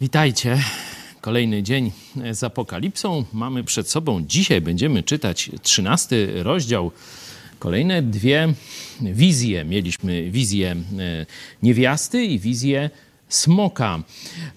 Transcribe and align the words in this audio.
Witajcie. 0.00 0.58
Kolejny 1.20 1.62
dzień 1.62 1.92
z 2.32 2.44
Apokalipsą 2.44 3.24
mamy 3.32 3.64
przed 3.64 3.90
sobą. 3.90 4.24
Dzisiaj 4.26 4.60
będziemy 4.60 5.02
czytać 5.02 5.50
trzynasty 5.62 6.42
rozdział. 6.42 6.90
Kolejne 7.58 8.02
dwie 8.02 8.54
wizje. 9.00 9.64
Mieliśmy 9.64 10.30
wizję 10.30 10.70
e, 10.70 10.76
niewiasty 11.62 12.24
i 12.24 12.38
wizję 12.38 12.90
smoka. 13.28 14.02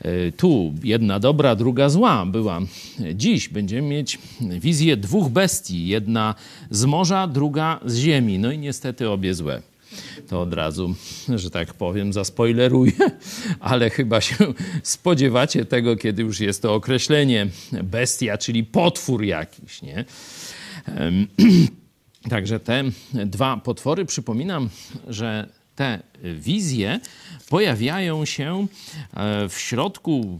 E, 0.01 0.31
tu 0.31 0.73
jedna 0.83 1.19
dobra, 1.19 1.55
druga 1.55 1.89
zła 1.89 2.25
była. 2.25 2.59
Dziś 3.15 3.49
będziemy 3.49 3.87
mieć 3.87 4.19
wizję 4.41 4.97
dwóch 4.97 5.29
bestii. 5.29 5.87
Jedna 5.87 6.35
z 6.69 6.85
morza, 6.85 7.27
druga 7.27 7.79
z 7.85 7.97
ziemi. 7.97 8.39
No 8.39 8.51
i 8.51 8.57
niestety 8.57 9.09
obie 9.09 9.33
złe 9.33 9.70
to 10.29 10.41
od 10.41 10.53
razu, 10.53 10.95
że 11.35 11.49
tak 11.49 11.73
powiem, 11.73 12.13
zaspoileruję, 12.13 12.91
ale 13.59 13.89
chyba 13.89 14.21
się 14.21 14.35
spodziewacie 14.83 15.65
tego, 15.65 15.95
kiedy 15.95 16.21
już 16.21 16.39
jest 16.39 16.61
to 16.61 16.73
określenie 16.73 17.47
bestia, 17.83 18.37
czyli 18.37 18.63
potwór 18.63 19.23
jakiś, 19.23 19.81
nie? 19.81 20.05
Także 22.29 22.59
te 22.59 22.83
dwa 23.25 23.57
potwory, 23.57 24.05
przypominam, 24.05 24.69
że 25.07 25.49
te 25.75 25.99
wizje 26.23 26.99
pojawiają 27.49 28.25
się 28.25 28.67
e, 29.13 29.49
w 29.49 29.59
środku, 29.59 30.39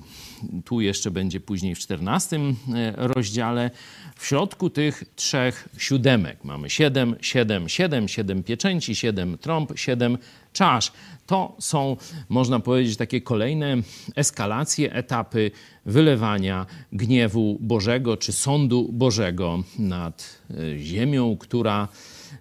tu 0.66 0.82
jeszcze 0.82 1.12
będzie 1.12 1.40
później 1.40 1.76
w 1.76 1.80
czternastym 1.80 2.56
e, 2.76 2.94
rozdziale, 2.96 3.72
w 4.16 4.26
środku 4.26 4.70
tych 4.70 5.04
trzech 5.16 5.70
siódemek. 5.78 6.44
Mamy 6.44 6.70
siedem, 6.70 7.16
siedem, 7.22 7.70
siedem, 7.70 8.08
siedem 8.08 8.44
pieczęci, 8.44 8.96
siedem 8.96 9.38
trąb, 9.38 9.72
siedem 9.76 10.18
czasz. 10.54 10.92
To 11.26 11.56
są, 11.60 11.98
można 12.30 12.60
powiedzieć, 12.60 12.98
takie 12.98 13.22
kolejne 13.22 13.78
eskalacje, 14.16 14.94
etapy 14.94 15.52
wylewania 15.86 16.66
gniewu 16.92 17.58
Bożego 17.60 18.18
czy 18.18 18.32
sądu 18.32 18.90
Bożego 18.94 19.64
nad 19.80 20.42
e, 20.50 20.78
ziemią, 20.78 21.38
która 21.38 21.88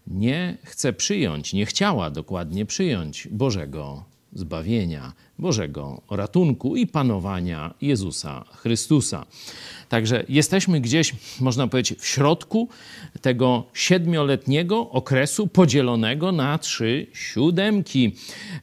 nie 0.07 0.59
chce 0.65 0.93
przyjąć, 0.93 1.53
nie 1.53 1.67
chciała 1.67 2.11
dokładnie 2.11 2.67
przyjąć 2.67 3.29
Bożego 3.31 4.05
zbawienia, 4.33 5.13
Bożego 5.41 6.03
ratunku 6.11 6.77
i 6.77 6.87
panowania 6.87 7.75
Jezusa 7.81 8.45
Chrystusa. 8.53 9.27
Także 9.89 10.25
jesteśmy 10.29 10.81
gdzieś, 10.81 11.15
można 11.41 11.67
powiedzieć, 11.69 11.99
w 11.99 12.07
środku 12.07 12.69
tego 13.21 13.65
siedmioletniego 13.75 14.91
okresu 14.91 15.47
podzielonego 15.47 16.33
na 16.33 16.59
trzy 16.59 17.07
siódemki. 17.13 18.15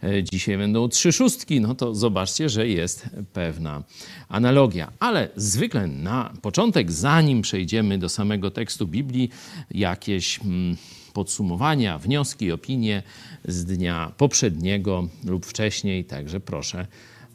E, 0.04 0.24
dzisiaj 0.24 0.58
będą 0.58 0.90
trzy 0.90 1.12
szóstki, 1.12 1.62
no 1.62 1.76
to 1.76 1.96
zobaczcie, 1.96 2.50
że 2.50 2.68
jest 2.68 3.10
pewna 3.34 3.84
analogia. 4.30 4.92
Ale 5.00 5.30
zwykle 5.36 5.88
na 5.88 6.34
początek, 6.42 6.92
zanim 6.92 7.42
przejdziemy 7.42 7.98
do 7.98 8.10
samego 8.10 8.52
tekstu 8.52 8.88
Biblii, 8.88 9.30
jakieś 9.72 10.40
mm, 10.40 10.78
podsumowania, 11.18 11.98
wnioski, 11.98 12.52
opinie 12.52 13.04
z 13.46 13.66
dnia 13.66 14.12
poprzedniego 14.18 15.08
lub 15.26 15.46
wcześniej. 15.46 16.06
Także 16.06 16.40
proszę 16.40 16.88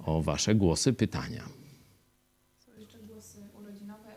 o 0.05 0.23
Wasze 0.23 0.55
głosy, 0.55 0.93
pytania. 0.93 1.43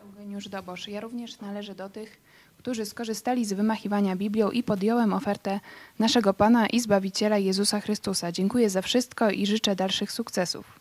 Eugeniusz 0.02 0.48
Dobosz. 0.48 0.88
Ja 0.88 1.00
również 1.00 1.40
należę 1.40 1.74
do 1.74 1.88
tych, 1.88 2.20
którzy 2.58 2.86
skorzystali 2.86 3.44
z 3.44 3.52
wymachiwania 3.52 4.16
Biblią 4.16 4.50
i 4.50 4.62
podjąłem 4.62 5.12
ofertę 5.12 5.60
naszego 5.98 6.34
Pana 6.34 6.66
i 6.66 6.80
Zbawiciela 6.80 7.38
Jezusa 7.38 7.80
Chrystusa. 7.80 8.32
Dziękuję 8.32 8.70
za 8.70 8.82
wszystko 8.82 9.30
i 9.30 9.46
życzę 9.46 9.76
dalszych 9.76 10.12
sukcesów. 10.12 10.80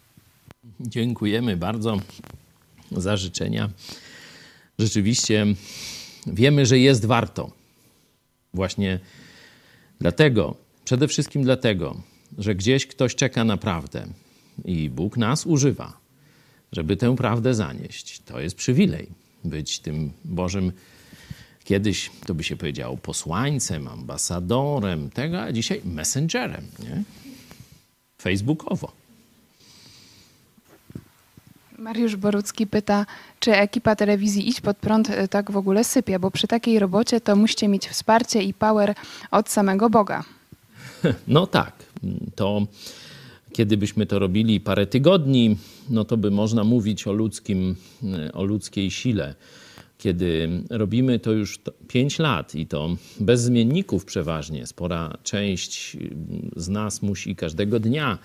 Dziękujemy 0.80 1.58
bardzo 1.58 1.98
za 2.92 3.18
życzenia. 3.18 3.70
Rzeczywiście 4.80 5.46
wiemy, 6.28 6.66
że 6.66 6.80
jest 6.80 7.06
warto. 7.06 7.65
Właśnie 8.56 9.00
dlatego, 10.00 10.56
przede 10.86 11.08
wszystkim 11.08 11.44
dlatego, 11.44 12.02
że 12.38 12.56
gdzieś 12.56 12.88
ktoś 12.88 13.16
czeka 13.16 13.44
na 13.44 13.58
prawdę 13.58 14.08
i 14.66 14.90
Bóg 14.90 15.18
nas 15.18 15.46
używa, 15.46 15.98
żeby 16.72 16.98
tę 16.98 17.16
prawdę 17.16 17.54
zanieść. 17.54 18.20
To 18.20 18.40
jest 18.40 18.56
przywilej 18.56 19.08
być 19.44 19.80
tym 19.80 20.12
Bożym, 20.26 20.72
kiedyś 21.64 22.12
to 22.26 22.34
by 22.34 22.44
się 22.44 22.56
powiedziało 22.56 22.98
posłańcem, 22.98 23.88
ambasadorem 23.88 25.10
tego, 25.10 25.42
a 25.42 25.52
dzisiaj 25.52 25.82
messengerem, 25.86 26.68
nie? 26.80 27.04
Facebookowo. 28.22 29.05
Mariusz 31.80 32.16
Borucki 32.16 32.68
pyta, 32.68 33.06
czy 33.40 33.54
ekipa 33.54 33.96
telewizji 33.96 34.50
Idź 34.50 34.62
Pod 34.62 34.78
Prąd 34.78 35.10
e, 35.10 35.28
tak 35.28 35.52
w 35.52 35.58
ogóle 35.58 35.84
sypie, 35.84 36.20
bo 36.20 36.32
przy 36.32 36.48
takiej 36.48 36.80
robocie 36.80 37.22
to 37.22 37.36
musicie 37.36 37.68
mieć 37.68 37.88
wsparcie 37.88 38.44
i 38.44 38.54
power 38.54 38.96
od 39.32 39.50
samego 39.50 39.90
Boga. 39.90 40.24
No 41.28 41.48
tak, 41.48 41.74
to 42.36 42.68
kiedy 43.54 43.78
byśmy 43.78 44.06
to 44.06 44.20
robili 44.20 44.60
parę 44.60 44.88
tygodni, 44.88 45.58
no 45.90 46.06
to 46.06 46.18
by 46.18 46.32
można 46.32 46.64
mówić 46.64 47.08
o, 47.08 47.14
ludzkim, 47.14 47.76
o 48.34 48.44
ludzkiej 48.44 48.92
sile. 48.92 49.36
Kiedy 49.98 50.50
robimy 50.70 51.20
to 51.20 51.32
już 51.32 51.60
5 51.88 52.20
lat 52.20 52.56
i 52.56 52.68
to 52.68 52.96
bez 53.20 53.42
zmienników 53.42 54.06
przeważnie, 54.06 54.68
spora 54.68 55.18
część 55.24 55.98
z 56.56 56.70
nas 56.70 57.02
musi 57.02 57.36
każdego 57.36 57.80
dnia 57.80 58.18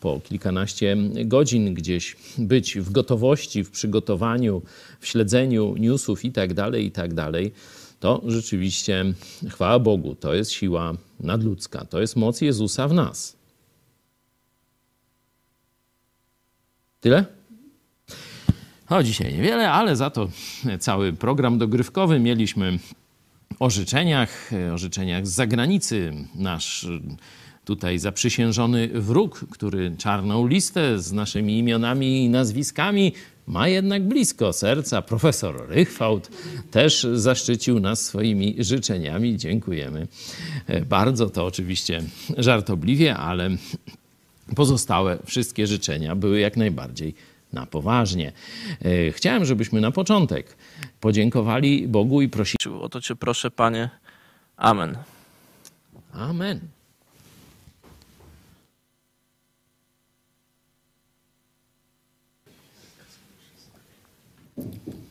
po 0.00 0.20
kilkanaście 0.20 0.96
godzin 1.24 1.74
gdzieś 1.74 2.16
być 2.38 2.78
w 2.78 2.92
gotowości, 2.92 3.64
w 3.64 3.70
przygotowaniu, 3.70 4.62
w 5.00 5.06
śledzeniu 5.06 5.76
newsów 5.76 6.24
i 6.24 6.32
tak 6.32 6.54
dalej, 6.54 6.86
i 6.86 6.90
tak 6.90 7.14
to 8.00 8.22
rzeczywiście 8.26 9.04
chwała 9.48 9.78
Bogu, 9.78 10.14
to 10.14 10.34
jest 10.34 10.50
siła 10.50 10.94
nadludzka, 11.20 11.84
to 11.84 12.00
jest 12.00 12.16
moc 12.16 12.40
Jezusa 12.40 12.88
w 12.88 12.94
nas. 12.94 13.36
Tyle? 17.00 17.24
O, 18.88 19.02
dzisiaj 19.02 19.34
niewiele, 19.34 19.70
ale 19.70 19.96
za 19.96 20.10
to 20.10 20.28
cały 20.78 21.12
program 21.12 21.58
dogrywkowy 21.58 22.20
mieliśmy 22.20 22.78
o 23.58 23.70
życzeniach, 23.70 24.50
o 24.74 24.78
życzeniach 24.78 25.26
z 25.26 25.30
zagranicy. 25.30 26.12
Nasz 26.34 26.86
tutaj 27.64 27.98
zaprzysiężony 27.98 28.88
wróg, 28.88 29.44
który 29.50 29.96
czarną 29.98 30.46
listę 30.46 30.98
z 30.98 31.12
naszymi 31.12 31.58
imionami 31.58 32.24
i 32.24 32.28
nazwiskami 32.28 33.12
ma 33.46 33.68
jednak 33.68 34.08
blisko 34.08 34.52
serca. 34.52 35.02
Profesor 35.02 35.68
Rychwałt 35.68 36.30
też 36.70 37.06
zaszczycił 37.14 37.80
nas 37.80 38.06
swoimi 38.06 38.56
życzeniami. 38.58 39.36
Dziękujemy 39.36 40.06
bardzo. 40.88 41.30
To 41.30 41.46
oczywiście 41.46 42.02
żartobliwie, 42.38 43.16
ale 43.16 43.50
pozostałe 44.56 45.18
wszystkie 45.26 45.66
życzenia 45.66 46.16
były 46.16 46.40
jak 46.40 46.56
najbardziej 46.56 47.14
na 47.52 47.66
poważnie. 47.66 48.32
E, 48.84 49.12
chciałem, 49.12 49.44
żebyśmy 49.44 49.80
na 49.80 49.90
początek 49.90 50.56
podziękowali 51.00 51.88
Bogu 51.88 52.22
i 52.22 52.28
prosili. 52.28 52.74
O 52.80 52.88
to 52.88 53.00
Cię 53.00 53.16
proszę, 53.16 53.50
Panie. 53.50 53.90
Amen. 54.56 54.96
Amen. 56.12 56.60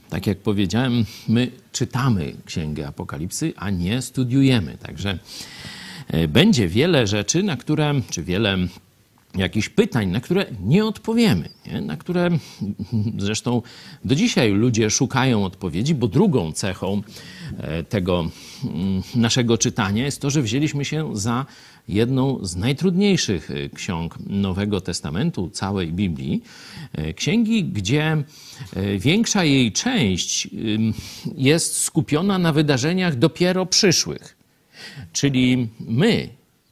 Tak 0.09 0.27
jak 0.27 0.37
powiedziałem, 0.37 1.05
my 1.27 1.51
czytamy 1.71 2.33
Księgę 2.45 2.87
Apokalipsy, 2.87 3.53
a 3.55 3.69
nie 3.69 4.01
studiujemy. 4.01 4.77
Także 4.77 5.19
e, 6.07 6.27
będzie 6.27 6.67
wiele 6.67 7.07
rzeczy, 7.07 7.43
na 7.43 7.57
które, 7.57 7.93
czy 8.09 8.23
wiele 8.23 8.57
jakichś 9.35 9.69
pytań, 9.69 10.09
na 10.09 10.19
które 10.19 10.45
nie 10.61 10.85
odpowiemy, 10.85 11.49
nie? 11.67 11.81
na 11.81 11.97
które 11.97 12.29
zresztą 13.17 13.61
do 14.05 14.15
dzisiaj 14.15 14.51
ludzie 14.51 14.89
szukają 14.89 15.45
odpowiedzi, 15.45 15.95
bo 15.95 16.07
drugą 16.07 16.51
cechą 16.51 17.01
e, 17.57 17.83
tego 17.83 18.29
mm, 18.63 19.01
naszego 19.15 19.57
czytania 19.57 20.05
jest 20.05 20.21
to, 20.21 20.29
że 20.29 20.41
wzięliśmy 20.41 20.85
się 20.85 21.17
za 21.17 21.45
jedną 21.87 22.45
z 22.45 22.55
najtrudniejszych 22.55 23.51
e, 23.51 23.69
ksiąg 23.69 24.17
Nowego 24.27 24.81
Testamentu, 24.81 25.49
całej 25.49 25.93
Biblii. 25.93 26.43
E, 26.93 27.13
księgi, 27.13 27.63
gdzie 27.63 28.23
większa 28.97 29.43
jej 29.43 29.71
część 29.71 30.47
jest 31.37 31.81
skupiona 31.81 32.37
na 32.37 32.53
wydarzeniach 32.53 33.15
dopiero 33.15 33.65
przyszłych. 33.65 34.37
Czyli 35.13 35.67
my, 35.79 36.29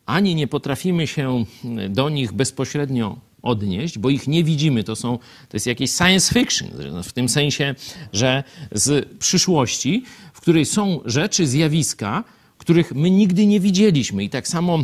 ani 0.07 0.36
nie 0.36 0.48
potrafimy 0.48 1.07
się 1.07 1.45
do 1.89 2.09
nich 2.09 2.33
bezpośrednio 2.33 3.19
odnieść, 3.42 3.98
bo 3.98 4.09
ich 4.09 4.27
nie 4.27 4.44
widzimy. 4.44 4.83
To, 4.83 4.95
są, 4.95 5.18
to 5.50 5.57
jest 5.57 5.68
jakieś 5.68 5.92
science 5.92 6.33
fiction, 6.33 6.68
w 7.04 7.13
tym 7.13 7.30
sensie, 7.30 7.75
że 8.13 8.44
z 8.71 9.18
przyszłości, 9.19 10.04
w 10.33 10.42
której 10.42 10.65
są 10.65 11.00
rzeczy, 11.06 11.48
zjawiska, 11.48 12.24
których 12.57 12.92
my 12.95 13.12
nigdy 13.12 13.45
nie 13.45 13.59
widzieliśmy. 13.59 14.24
I 14.24 14.30
tak 14.30 14.48
samo 14.48 14.83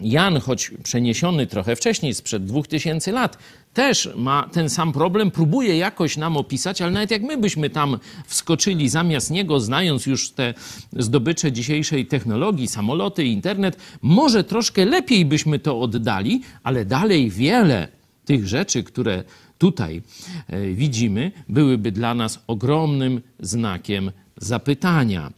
Jan, 0.00 0.40
choć 0.40 0.70
przeniesiony 0.82 1.46
trochę 1.46 1.76
wcześniej, 1.76 2.14
sprzed 2.14 2.44
dwóch 2.44 2.68
tysięcy 2.68 3.12
lat, 3.12 3.38
też 3.74 4.08
ma 4.16 4.48
ten 4.52 4.70
sam 4.70 4.92
problem, 4.92 5.30
próbuje 5.30 5.78
jakoś 5.78 6.16
nam 6.16 6.36
opisać, 6.36 6.82
ale 6.82 6.92
nawet 6.92 7.10
jak 7.10 7.22
my 7.22 7.36
byśmy 7.36 7.70
tam 7.70 7.98
wskoczyli 8.26 8.88
zamiast 8.88 9.30
niego, 9.30 9.60
znając 9.60 10.06
już 10.06 10.30
te 10.30 10.54
zdobycze 10.92 11.52
dzisiejszej 11.52 12.06
technologii, 12.06 12.68
samoloty, 12.68 13.24
internet, 13.24 13.76
może 14.02 14.44
troszkę 14.44 14.84
lepiej 14.84 15.24
byśmy 15.24 15.58
to 15.58 15.80
oddali, 15.80 16.42
ale 16.62 16.84
dalej 16.84 17.30
wiele 17.30 17.88
tych 18.24 18.48
rzeczy, 18.48 18.82
które 18.82 19.24
tutaj 19.58 20.02
e, 20.48 20.66
widzimy, 20.66 21.32
byłyby 21.48 21.92
dla 21.92 22.14
nas 22.14 22.44
ogromnym 22.46 23.20
znakiem 23.40 24.12
zapytania. 24.36 25.32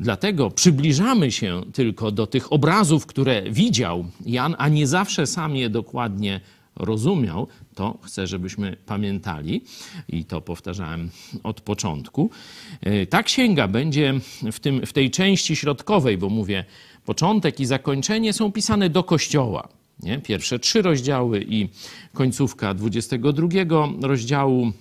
Dlatego 0.00 0.50
przybliżamy 0.50 1.32
się 1.32 1.62
tylko 1.72 2.10
do 2.10 2.26
tych 2.26 2.52
obrazów, 2.52 3.06
które 3.06 3.42
widział 3.50 4.04
Jan, 4.26 4.54
a 4.58 4.68
nie 4.68 4.86
zawsze 4.86 5.26
sam 5.26 5.56
je 5.56 5.70
dokładnie 5.70 6.40
rozumiał. 6.76 7.46
To 7.74 7.98
chcę, 8.02 8.26
żebyśmy 8.26 8.76
pamiętali 8.86 9.64
i 10.08 10.24
to 10.24 10.40
powtarzałem 10.40 11.10
od 11.42 11.60
początku. 11.60 12.30
E, 12.80 13.06
ta 13.06 13.22
księga 13.22 13.68
będzie 13.68 14.14
w, 14.52 14.60
tym, 14.60 14.86
w 14.86 14.92
tej 14.92 15.10
części 15.10 15.56
środkowej, 15.56 16.18
bo 16.18 16.28
mówię, 16.28 16.64
początek 17.04 17.60
i 17.60 17.66
zakończenie 17.66 18.32
są 18.32 18.52
pisane 18.52 18.90
do 18.90 19.04
kościoła. 19.04 19.68
Nie? 20.02 20.18
Pierwsze 20.18 20.58
trzy 20.58 20.82
rozdziały 20.82 21.44
i 21.48 21.68
końcówka 22.12 22.74
22 22.74 23.48
rozdziału 24.02 24.72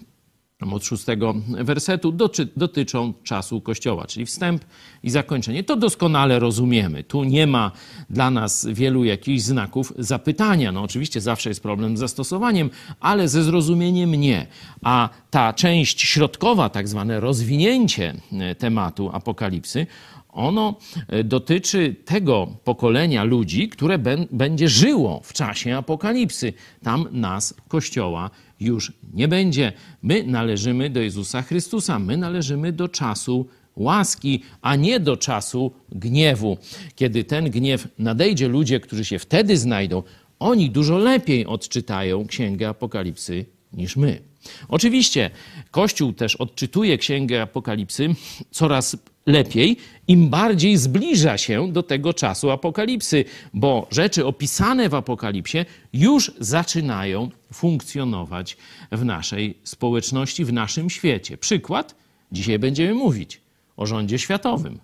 od 0.60 0.86
szóstego 0.86 1.36
wersetu 1.48 2.14
dotyczą 2.56 3.14
czasu 3.24 3.62
Kościoła, 3.62 4.08
czyli 4.08 4.26
wstęp 4.26 4.66
i 5.04 5.10
zakończenie. 5.10 5.64
To 5.64 5.76
doskonale 5.76 6.40
rozumiemy. 6.40 7.04
Tu 7.04 7.24
nie 7.24 7.48
ma 7.48 7.72
dla 8.10 8.32
nas 8.32 8.68
wielu 8.72 9.04
jakichś 9.04 9.42
znaków 9.42 9.94
zapytania. 9.98 10.72
No 10.72 10.82
oczywiście 10.82 11.22
zawsze 11.22 11.50
jest 11.50 11.64
problem 11.64 11.98
z 11.98 12.00
zastosowaniem, 12.00 12.70
ale 13.00 13.28
ze 13.28 13.44
zrozumieniem 13.44 14.16
nie. 14.16 14.48
A 14.84 15.10
ta 15.30 15.54
część 15.54 16.02
środkowa, 16.02 16.70
tak 16.70 16.88
zwane 16.88 17.20
rozwinięcie 17.20 18.14
e, 18.32 18.56
tematu 18.56 19.10
apokalipsy, 19.14 19.88
ono 20.30 20.76
e, 21.08 21.24
dotyczy 21.24 21.96
tego 22.06 22.48
pokolenia 22.64 23.24
ludzi, 23.24 23.70
które 23.70 24.00
będzie 24.32 24.70
żyło 24.70 25.22
w 25.24 25.34
czasie 25.34 25.78
apokalipsy. 25.78 26.54
Tam 26.84 27.08
nas, 27.12 27.54
Kościoła, 27.68 28.30
już 28.60 28.94
nie 29.14 29.28
będzie. 29.28 29.74
My 30.02 30.24
należymy 30.24 30.90
do 30.90 31.00
Jezusa 31.00 31.42
Chrystusa, 31.42 32.00
my 32.00 32.18
należymy 32.18 32.72
do 32.72 32.88
czasu 32.88 33.48
łaski, 33.76 34.42
a 34.62 34.76
nie 34.76 35.00
do 35.00 35.18
czasu 35.18 35.72
gniewu. 35.92 36.58
Kiedy 36.96 37.24
ten 37.24 37.50
gniew 37.50 37.88
nadejdzie, 38.00 38.48
ludzie, 38.48 38.80
którzy 38.80 39.06
się 39.06 39.20
wtedy 39.20 39.58
znajdą, 39.58 40.04
oni 40.40 40.70
dużo 40.70 40.98
lepiej 40.98 41.46
odczytają 41.46 42.28
Księgę 42.28 42.70
Apokalipsy 42.70 43.46
niż 43.74 43.98
my. 43.98 44.29
Oczywiście 44.68 45.30
Kościół 45.72 46.14
też 46.14 46.36
odczytuje 46.36 46.98
Księgę 46.98 47.42
Apokalipsy 47.42 48.16
coraz 48.52 48.98
lepiej, 49.26 49.78
im 50.08 50.30
bardziej 50.30 50.78
zbliża 50.78 51.38
się 51.38 51.72
do 51.72 51.84
tego 51.84 52.14
czasu 52.14 52.50
apokalipsy, 52.50 53.26
bo 53.54 53.88
rzeczy 53.92 54.26
opisane 54.26 54.90
w 54.90 54.96
apokalipsie 54.96 55.58
już 55.94 56.32
zaczynają 56.40 57.30
funkcjonować 57.54 58.58
w 58.92 59.06
naszej 59.06 59.58
społeczności, 59.64 60.46
w 60.46 60.54
naszym 60.54 60.90
świecie. 60.90 61.38
Przykład, 61.38 61.96
dzisiaj 62.32 62.60
będziemy 62.60 62.94
mówić 62.94 63.42
o 63.78 63.86
rządzie 63.86 64.20
światowym. 64.20 64.80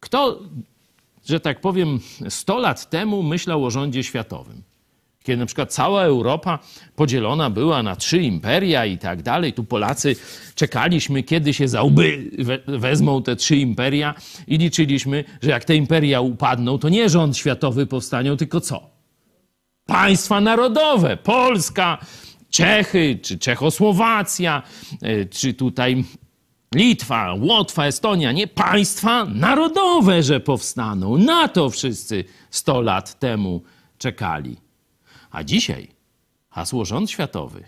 Kto, 0.00 0.40
że 1.26 1.40
tak 1.40 1.60
powiem, 1.60 2.00
100 2.28 2.58
lat 2.58 2.90
temu 2.90 3.22
myślał 3.22 3.64
o 3.64 3.70
rządzie 3.70 4.04
światowym? 4.04 4.62
Kiedy 5.24 5.36
na 5.36 5.46
przykład 5.46 5.72
cała 5.72 6.02
Europa 6.02 6.58
podzielona 6.96 7.50
była 7.50 7.82
na 7.82 7.96
trzy 7.96 8.22
imperia 8.22 8.86
i 8.86 8.98
tak 8.98 9.22
dalej, 9.22 9.52
tu 9.52 9.64
Polacy 9.64 10.16
czekaliśmy, 10.54 11.22
kiedy 11.22 11.54
się 11.54 11.68
za 11.68 11.82
łby 11.82 12.30
wezmą 12.66 13.22
te 13.22 13.36
trzy 13.36 13.56
imperia 13.56 14.14
i 14.46 14.58
liczyliśmy, 14.58 15.24
że 15.42 15.50
jak 15.50 15.64
te 15.64 15.76
imperia 15.76 16.20
upadną, 16.20 16.78
to 16.78 16.88
nie 16.88 17.08
rząd 17.08 17.36
światowy 17.36 17.86
powstanie, 17.86 18.36
tylko 18.36 18.60
co? 18.60 18.90
Państwa 19.86 20.40
narodowe, 20.40 21.16
Polska, 21.16 21.98
Czechy, 22.50 23.18
czy 23.22 23.38
Czechosłowacja, 23.38 24.62
e, 25.02 25.24
czy 25.24 25.54
tutaj 25.54 26.04
Litwa, 26.74 27.34
Łotwa, 27.40 27.86
Estonia, 27.86 28.32
nie 28.32 28.46
państwa 28.46 29.24
narodowe, 29.24 30.22
że 30.22 30.40
powstaną. 30.40 31.18
Na 31.18 31.48
to 31.48 31.70
wszyscy 31.70 32.24
100 32.50 32.80
lat 32.80 33.18
temu 33.18 33.62
czekali. 33.98 34.69
A 35.30 35.44
dzisiaj 35.44 35.88
hasło 36.50 36.84
rząd 36.84 37.10
światowy, 37.10 37.64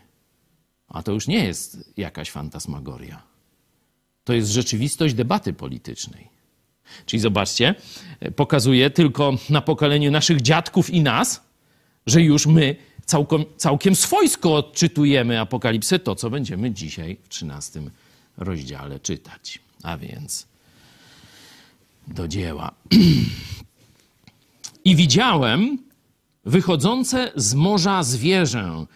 a 0.88 1.02
to 1.02 1.12
już 1.12 1.26
nie 1.26 1.44
jest 1.44 1.92
jakaś 1.96 2.30
fantasmagoria. 2.30 3.22
To 4.24 4.32
jest 4.32 4.50
rzeczywistość 4.50 5.14
debaty 5.14 5.52
politycznej. 5.52 6.28
Czyli 7.06 7.20
zobaczcie, 7.20 7.74
pokazuje 8.36 8.90
tylko 8.90 9.32
na 9.50 9.60
pokoleniu 9.60 10.10
naszych 10.10 10.40
dziadków 10.40 10.90
i 10.90 11.00
nas, 11.00 11.42
że 12.06 12.22
już 12.22 12.46
my 12.46 12.76
całkiem, 13.06 13.44
całkiem 13.56 13.96
swojsko 13.96 14.56
odczytujemy 14.56 15.40
apokalipsę, 15.40 15.98
to 15.98 16.14
co 16.14 16.30
będziemy 16.30 16.70
dzisiaj 16.70 17.16
w 17.22 17.28
13 17.28 17.80
rozdziale 18.36 19.00
czytać. 19.00 19.58
A 19.82 19.96
więc 19.96 20.46
do 22.08 22.28
dzieła. 22.28 22.72
I 24.84 24.96
widziałem 24.96 25.78
wychodzące 26.44 27.32
z 27.36 27.54
morza 27.54 28.02
zwierzę, 28.02 28.86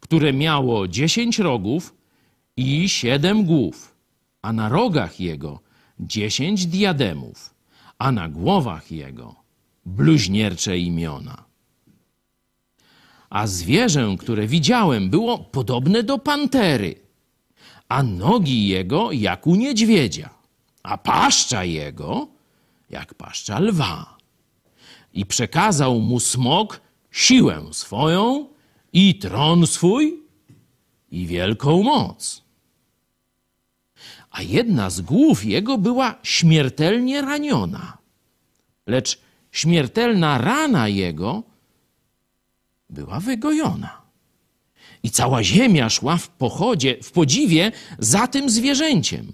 które 0.00 0.32
miało 0.32 0.88
dziesięć 0.88 1.38
rogów 1.38 1.94
i 2.56 2.88
siedem 2.88 3.44
głów, 3.44 3.94
a 4.42 4.52
na 4.52 4.68
rogach 4.68 5.20
jego 5.20 5.60
dziesięć 6.00 6.66
diademów, 6.66 7.54
a 7.98 8.12
na 8.12 8.28
głowach 8.28 8.90
jego 8.92 9.34
bluźniercze 9.86 10.78
imiona. 10.78 11.44
A 13.30 13.46
zwierzę, 13.46 14.16
które 14.18 14.46
widziałem, 14.46 15.10
było 15.10 15.38
podobne 15.38 16.02
do 16.02 16.18
pantery, 16.18 16.94
a 17.88 18.02
nogi 18.02 18.68
jego 18.68 19.12
jak 19.12 19.46
u 19.46 19.54
niedźwiedzia, 19.54 20.30
a 20.82 20.98
paszcza 20.98 21.64
jego 21.64 22.28
jak 22.90 23.14
paszcza 23.14 23.60
lwa. 23.60 24.16
I 25.12 25.26
przekazał 25.26 26.00
mu 26.00 26.20
smok 26.20 26.80
siłę 27.12 27.62
swoją 27.72 28.48
i 28.92 29.18
tron 29.18 29.66
swój 29.66 30.22
i 31.10 31.26
wielką 31.26 31.82
moc. 31.82 32.42
A 34.30 34.42
jedna 34.42 34.90
z 34.90 35.00
głów 35.00 35.44
jego 35.44 35.78
była 35.78 36.14
śmiertelnie 36.22 37.22
raniona, 37.22 37.98
lecz 38.86 39.20
śmiertelna 39.52 40.38
rana 40.38 40.88
jego 40.88 41.42
była 42.90 43.20
wygojona. 43.20 44.02
I 45.02 45.10
cała 45.10 45.42
ziemia 45.42 45.90
szła 45.90 46.16
w 46.16 46.28
pochodzie, 46.28 46.96
w 47.02 47.12
podziwie 47.12 47.72
za 47.98 48.26
tym 48.26 48.50
zwierzęciem. 48.50 49.32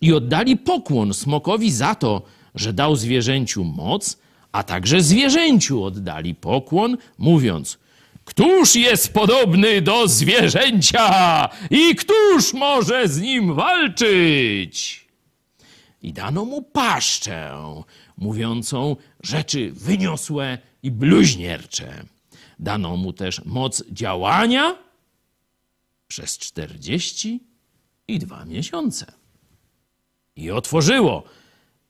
I 0.00 0.12
oddali 0.12 0.56
pokłon 0.56 1.14
smokowi 1.14 1.72
za 1.72 1.94
to, 1.94 2.22
że 2.54 2.72
dał 2.72 2.96
zwierzęciu 2.96 3.64
moc, 3.64 4.18
a 4.56 4.62
także 4.62 5.02
zwierzęciu 5.02 5.84
oddali 5.84 6.34
pokłon, 6.34 6.96
mówiąc: 7.18 7.78
Któż 8.24 8.74
jest 8.74 9.12
podobny 9.12 9.82
do 9.82 10.08
zwierzęcia 10.08 11.48
i 11.70 11.94
któż 11.94 12.54
może 12.54 13.08
z 13.08 13.20
nim 13.20 13.54
walczyć? 13.54 15.06
I 16.02 16.12
dano 16.12 16.44
mu 16.44 16.62
paszczę, 16.62 17.54
mówiącą 18.16 18.96
rzeczy 19.22 19.72
wyniosłe 19.72 20.58
i 20.82 20.90
bluźniercze. 20.90 22.04
Dano 22.58 22.96
mu 22.96 23.12
też 23.12 23.44
moc 23.44 23.84
działania 23.90 24.76
przez 26.08 26.38
czterdzieści 26.38 27.40
i 28.08 28.18
dwa 28.18 28.44
miesiące. 28.44 29.06
I 30.36 30.50
otworzyło 30.50 31.24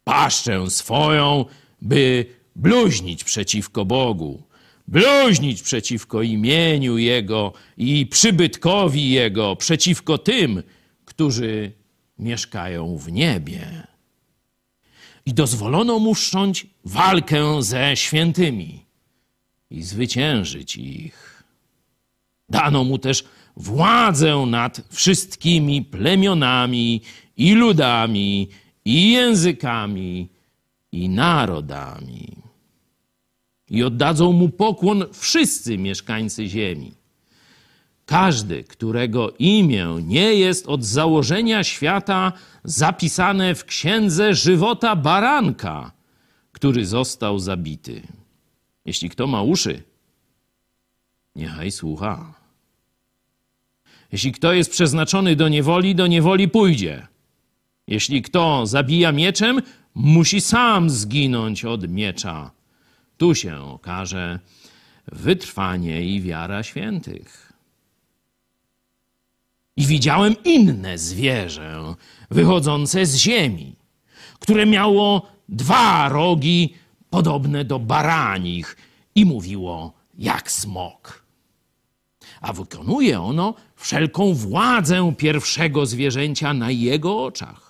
paszczę 0.05 0.71
swoją, 0.71 1.45
by 1.83 2.36
bluźnić 2.57 3.25
przeciwko 3.25 3.85
Bogu, 3.85 4.43
bluźnić 4.89 5.63
przeciwko 5.63 6.23
imieniu 6.23 6.99
Jego 6.99 7.53
i 7.77 8.07
przybytkowi 8.07 9.11
Jego, 9.11 9.57
przeciwko 9.57 10.19
tym, 10.19 10.63
którzy 11.05 11.73
mieszkają 12.19 12.97
w 12.97 13.13
niebie. 13.13 13.87
I 15.27 15.35
dozwolono 15.35 15.99
mu 15.99 16.15
wszcząć 16.15 16.67
walkę 16.85 17.63
ze 17.63 17.97
świętymi 17.97 18.85
i 19.71 19.83
zwyciężyć 19.83 20.77
ich. 20.77 21.43
Dano 22.49 22.85
mu 22.85 22.99
też 22.99 23.25
władzę 23.57 24.37
nad 24.47 24.83
wszystkimi 24.91 25.83
plemionami 25.83 27.01
i 27.37 27.55
ludami 27.55 28.49
i 28.85 29.13
językami 29.13 30.29
i 30.93 31.09
narodami 31.09 32.26
i 33.71 33.83
oddadzą 33.83 34.33
mu 34.33 34.49
pokłon 34.49 35.05
wszyscy 35.13 35.79
mieszkańcy 35.79 36.47
ziemi. 36.47 36.93
Każdy, 38.07 38.65
którego 38.65 39.31
imię 39.39 39.99
nie 40.03 40.35
jest 40.35 40.67
od 40.67 40.85
założenia 40.85 41.65
świata 41.65 42.33
zapisane 42.65 43.55
w 43.55 43.65
księdze 43.65 44.35
żywota 44.35 44.97
baranka, 44.97 45.93
który 46.53 46.87
został 46.87 47.39
zabity. 47.39 48.03
Jeśli 48.85 49.11
kto 49.11 49.27
ma 49.27 49.43
uszy, 49.43 49.83
niechaj 51.37 51.71
słucha. 51.71 52.35
Jeśli 54.13 54.33
kto 54.33 54.53
jest 54.53 54.71
przeznaczony 54.71 55.37
do 55.37 55.49
niewoli, 55.49 55.95
do 55.95 56.07
niewoli 56.07 56.49
pójdzie. 56.49 57.07
Jeśli 57.87 58.23
kto 58.23 58.67
zabija 58.67 59.13
mieczem, 59.13 59.63
musi 59.95 60.41
sam 60.41 60.91
zginąć 60.91 61.65
od 61.65 61.89
miecza. 61.89 62.56
Tu 63.17 63.35
się 63.35 63.61
okaże 63.61 64.39
wytrwanie 65.13 66.03
i 66.03 66.21
wiara 66.21 66.63
świętych. 66.63 67.53
I 69.77 69.87
widziałem 69.87 70.35
inne 70.45 70.99
zwierzę 70.99 71.95
wychodzące 72.31 73.07
z 73.07 73.17
ziemi, 73.17 73.77
które 74.41 74.67
miało 74.67 75.27
dwa 75.49 76.09
rogi 76.09 76.75
podobne 77.11 77.65
do 77.65 77.79
baranich 77.79 78.77
i 79.15 79.25
mówiło 79.25 79.93
jak 80.19 80.51
smok. 80.51 81.27
A 82.41 82.53
wykonuje 82.53 83.21
ono 83.21 83.55
wszelką 83.77 84.35
władzę 84.35 85.15
pierwszego 85.19 85.87
zwierzęcia 85.87 86.55
na 86.55 86.71
jego 86.71 87.25
oczach. 87.25 87.66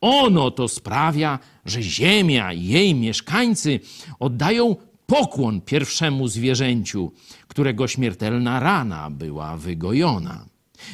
Ono 0.00 0.50
to 0.50 0.68
sprawia, 0.68 1.38
że 1.64 1.82
ziemia 1.82 2.52
i 2.52 2.64
jej 2.64 2.94
mieszkańcy 2.94 3.80
oddają 4.18 4.76
pokłon 5.06 5.60
pierwszemu 5.60 6.28
zwierzęciu, 6.28 7.12
którego 7.48 7.88
śmiertelna 7.88 8.60
rana 8.60 9.10
była 9.10 9.56
wygojona. 9.56 10.46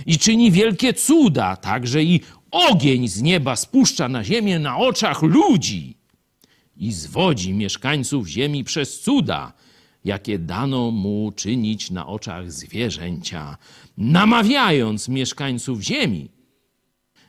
I 0.06 0.18
czyni 0.18 0.50
wielkie 0.50 0.94
cuda, 0.94 1.56
także 1.56 2.02
i 2.02 2.20
ogień 2.50 3.08
z 3.08 3.22
nieba 3.22 3.56
spuszcza 3.56 4.08
na 4.08 4.24
ziemię 4.24 4.58
na 4.58 4.78
oczach 4.78 5.22
ludzi 5.22 5.96
i 6.76 6.92
zwodzi 6.92 7.54
mieszkańców 7.54 8.28
ziemi 8.28 8.64
przez 8.64 9.00
cuda, 9.00 9.52
jakie 10.04 10.38
dano 10.38 10.90
mu 10.90 11.32
czynić 11.36 11.90
na 11.90 12.06
oczach 12.06 12.52
zwierzęcia, 12.52 13.56
namawiając 13.98 15.08
mieszkańców 15.08 15.80
ziemi, 15.80 16.30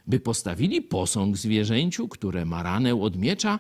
by 0.08 0.20
postawili 0.20 0.82
posąg 0.82 1.38
zwierzęciu, 1.38 2.08
które 2.08 2.46
ma 2.46 2.64
ranę 2.64 2.96
od 2.96 3.18
miecza, 3.18 3.60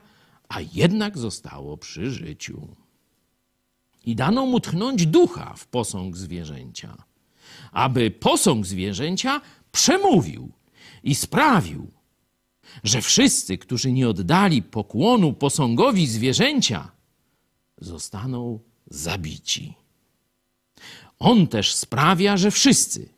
a 0.50 0.62
jednak 0.74 1.18
zostało 1.18 1.78
przy 1.78 2.12
życiu. 2.12 2.68
I 4.06 4.16
dano 4.16 4.46
mu 4.46 4.60
tchnąć 4.60 5.06
ducha 5.06 5.54
w 5.58 5.68
posąg 5.68 6.18
zwierzęcia, 6.18 7.04
aby 7.72 8.12
posąg 8.12 8.66
zwierzęcia 8.66 9.42
przemówił 9.72 10.52
i 11.04 11.16
sprawił, 11.16 11.92
że 12.84 13.02
wszyscy, 13.02 13.58
którzy 13.58 13.92
nie 13.92 14.10
oddali 14.10 14.64
pokłonu 14.64 15.34
posągowi 15.34 16.08
zwierzęcia, 16.08 16.92
zostaną 17.78 18.60
zabici. 18.90 19.74
On 21.20 21.48
też 21.48 21.76
sprawia, 21.76 22.38
że 22.38 22.52
wszyscy, 22.52 23.10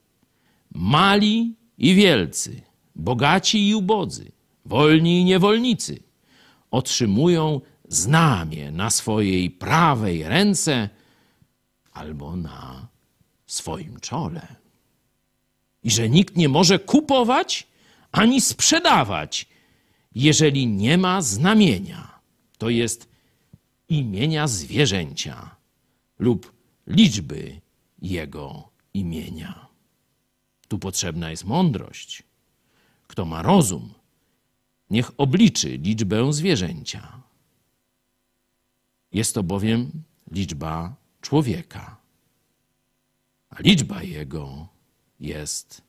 mali 0.72 1.56
i 1.78 1.96
wielcy, 1.96 2.69
bogaci 2.96 3.70
i 3.70 3.76
ubodzy, 3.76 4.32
wolni 4.66 5.22
i 5.22 5.26
niewolnicy, 5.26 6.00
otrzymują 6.72 7.62
znamię 7.88 8.72
na 8.72 8.90
swojej 8.90 9.52
prawej 9.52 10.24
ręce 10.24 10.90
albo 11.92 12.36
na 12.36 12.88
swoim 13.48 14.00
czole. 14.00 14.56
I 15.84 15.92
że 15.92 16.10
nikt 16.10 16.38
nie 16.38 16.50
może 16.50 16.80
kupować 16.80 17.68
ani 18.12 18.42
sprzedawać, 18.42 19.46
jeżeli 20.16 20.68
nie 20.68 20.98
ma 20.98 21.22
znamienia, 21.22 22.20
to 22.58 22.70
jest 22.70 23.10
imienia 23.90 24.48
zwierzęcia 24.48 25.56
lub 26.20 26.54
liczby 26.88 27.62
jego 28.02 28.70
imienia. 28.94 29.68
Tu 30.68 30.80
potrzebna 30.80 31.32
jest 31.32 31.46
mądrość. 31.46 32.24
Kto 33.20 33.26
ma 33.26 33.42
rozum, 33.42 33.94
niech 34.90 35.12
obliczy 35.18 35.78
liczbę 35.78 36.34
zwierzęcia. 36.34 37.22
Jest 39.12 39.36
to 39.36 39.44
bowiem 39.44 39.92
liczba 40.32 40.96
człowieka, 41.22 41.98
a 43.50 43.62
liczba 43.62 44.04
jego 44.04 44.68
jest 45.20 45.82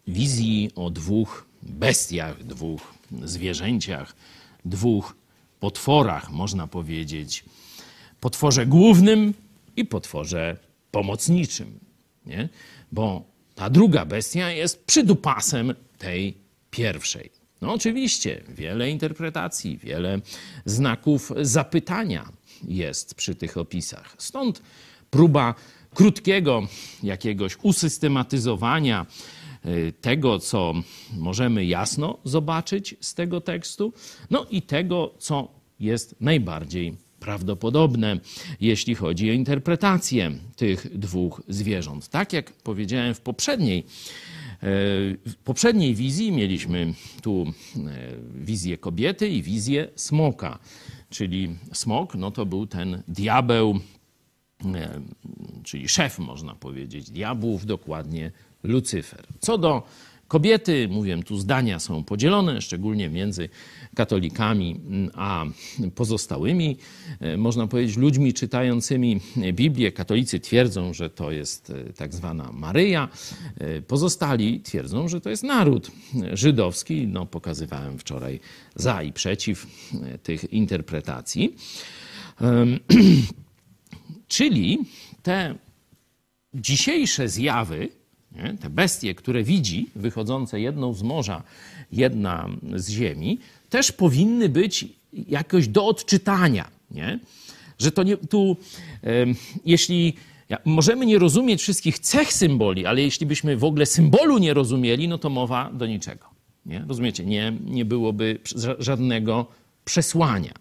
wizji 0.07 0.71
o 0.75 0.91
dwóch 0.91 1.46
bestiach, 1.71 2.45
dwóch 2.45 2.95
zwierzęciach, 3.25 4.17
dwóch 4.65 5.17
potworach, 5.61 6.31
można 6.31 6.67
powiedzieć. 6.67 7.45
Potworze 8.21 8.67
głównym 8.67 9.35
i 9.77 9.85
potworze 9.85 10.57
pomocniczym. 10.91 11.79
Nie? 12.27 12.49
Bo 12.93 13.25
ta 13.55 13.71
druga 13.71 14.05
bestia 14.05 14.51
jest 14.51 14.85
przydupasem 14.85 15.75
tej 15.99 16.37
pierwszej. 16.71 17.31
No 17.61 17.73
oczywiście, 17.73 18.43
wiele 18.49 18.91
interpretacji, 18.91 19.79
wiele 19.79 20.21
znaków 20.65 21.33
zapytania 21.41 22.29
jest 22.69 23.15
przy 23.15 23.35
tych 23.35 23.57
opisach. 23.57 24.15
Stąd 24.19 24.63
próba 25.11 25.55
krótkiego 25.95 26.69
jakiegoś 27.03 27.57
usystematyzowania 27.63 29.07
tego, 30.01 30.39
co 30.39 30.75
możemy 31.17 31.65
jasno 31.65 32.19
zobaczyć 32.25 32.97
z 33.01 33.15
tego 33.15 33.41
tekstu, 33.41 33.93
no 34.31 34.47
i 34.51 34.63
tego, 34.63 35.15
co 35.19 35.49
jest 35.81 36.17
najbardziej 36.21 36.97
prawdopodobne, 37.21 38.21
jeśli 38.61 38.95
chodzi 38.95 39.31
o 39.31 39.33
interpretację 39.33 40.33
tych 40.57 40.99
dwóch 40.99 41.43
zwierząt. 41.49 42.09
Tak 42.09 42.33
jak 42.33 42.53
powiedziałem 42.53 43.15
w 43.15 43.21
poprzedniej, 43.21 43.79
e, 43.79 43.85
w 45.27 45.35
poprzedniej 45.45 45.95
wizji 45.95 46.33
mieliśmy 46.33 46.95
tu 47.23 47.47
e, 47.47 47.81
wizję 48.35 48.79
kobiety 48.79 49.29
i 49.29 49.43
wizję 49.43 49.89
smoka. 49.97 50.59
Czyli 51.11 51.57
smok 51.73 52.15
no 52.15 52.31
to 52.31 52.47
był 52.47 52.67
ten 52.67 53.03
diabeł, 53.09 53.81
e, 54.75 55.01
czyli 55.65 55.89
szef, 55.89 56.19
można 56.19 56.55
powiedzieć, 56.55 57.11
diabłów, 57.11 57.67
dokładnie 57.67 58.33
Lucyfer. 58.67 59.27
Co 59.41 59.59
do 59.59 59.83
kobiety, 60.29 60.89
mówię, 60.89 61.23
tu 61.23 61.39
zdania 61.39 61.79
są 61.79 62.05
podzielone, 62.05 62.63
szczególnie 62.63 63.09
między 63.09 63.49
katolikami 63.95 64.81
a 65.15 65.45
pozostałymi, 65.95 66.77
e, 67.21 67.37
można 67.37 67.67
powiedzieć, 67.67 67.97
ludźmi 67.97 68.33
czytającymi 68.33 69.21
Biblię. 69.53 69.93
Katolicy 69.93 70.41
twierdzą, 70.41 70.95
że 70.95 71.11
to 71.11 71.31
jest 71.31 71.71
e, 71.71 71.93
tak 71.93 72.15
zwana 72.15 72.53
Maryja, 72.53 73.09
e, 73.59 73.83
pozostali 73.83 74.61
twierdzą, 74.61 75.09
że 75.09 75.21
to 75.21 75.31
jest 75.31 75.43
naród 75.43 75.91
żydowski. 76.33 77.07
No, 77.09 77.27
pokazywałem 77.27 77.99
wczoraj 77.99 78.41
za 78.75 79.03
i 79.03 79.13
przeciw 79.13 79.67
tych 80.23 80.53
interpretacji. 80.53 81.55
Czyli 84.29 84.79
te 85.23 85.55
dzisiejsze 86.55 87.29
zjawy, 87.29 87.89
nie? 88.37 88.59
te 88.59 88.71
bestie, 88.71 89.14
które 89.14 89.43
widzi, 89.43 89.90
wychodzące 89.97 90.61
jedną 90.61 90.95
z 90.95 91.02
morza, 91.02 91.43
jedna 91.93 92.49
z 92.75 92.88
ziemi, 92.90 93.38
też 93.71 93.93
powinny 93.93 94.49
być 94.49 94.85
jakoś 95.12 95.69
do 95.69 95.87
odczytania. 95.87 96.69
Nie? 96.90 97.19
Że 97.78 97.93
to 97.93 98.02
nie, 98.02 98.16
tu, 98.16 98.57
jeśli 99.64 100.14
możemy 100.64 101.07
nie 101.07 101.19
rozumieć 101.19 101.62
wszystkich 101.62 101.99
cech 101.99 102.33
symboli, 102.33 102.87
ale 102.87 103.02
jeśli 103.02 103.26
byśmy 103.26 103.57
w 103.57 103.64
ogóle 103.64 103.87
symbolu 103.87 104.38
nie 104.38 104.55
rozumieli, 104.55 105.09
no 105.09 105.19
to 105.19 105.31
mowa 105.31 105.71
do 105.73 105.87
niczego. 105.87 106.26
Nie? 106.66 106.85
Rozumiecie? 106.88 107.25
Nie, 107.25 107.52
nie 107.64 107.85
byłoby 107.85 108.38
żadnego 108.78 109.47
przesłania. 109.85 110.52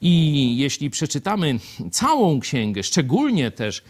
I 0.00 0.56
jeśli 0.56 0.90
przeczytamy 0.90 1.58
całą 1.90 2.40
księgę, 2.40 2.82
szczególnie 2.82 3.50
też 3.50 3.82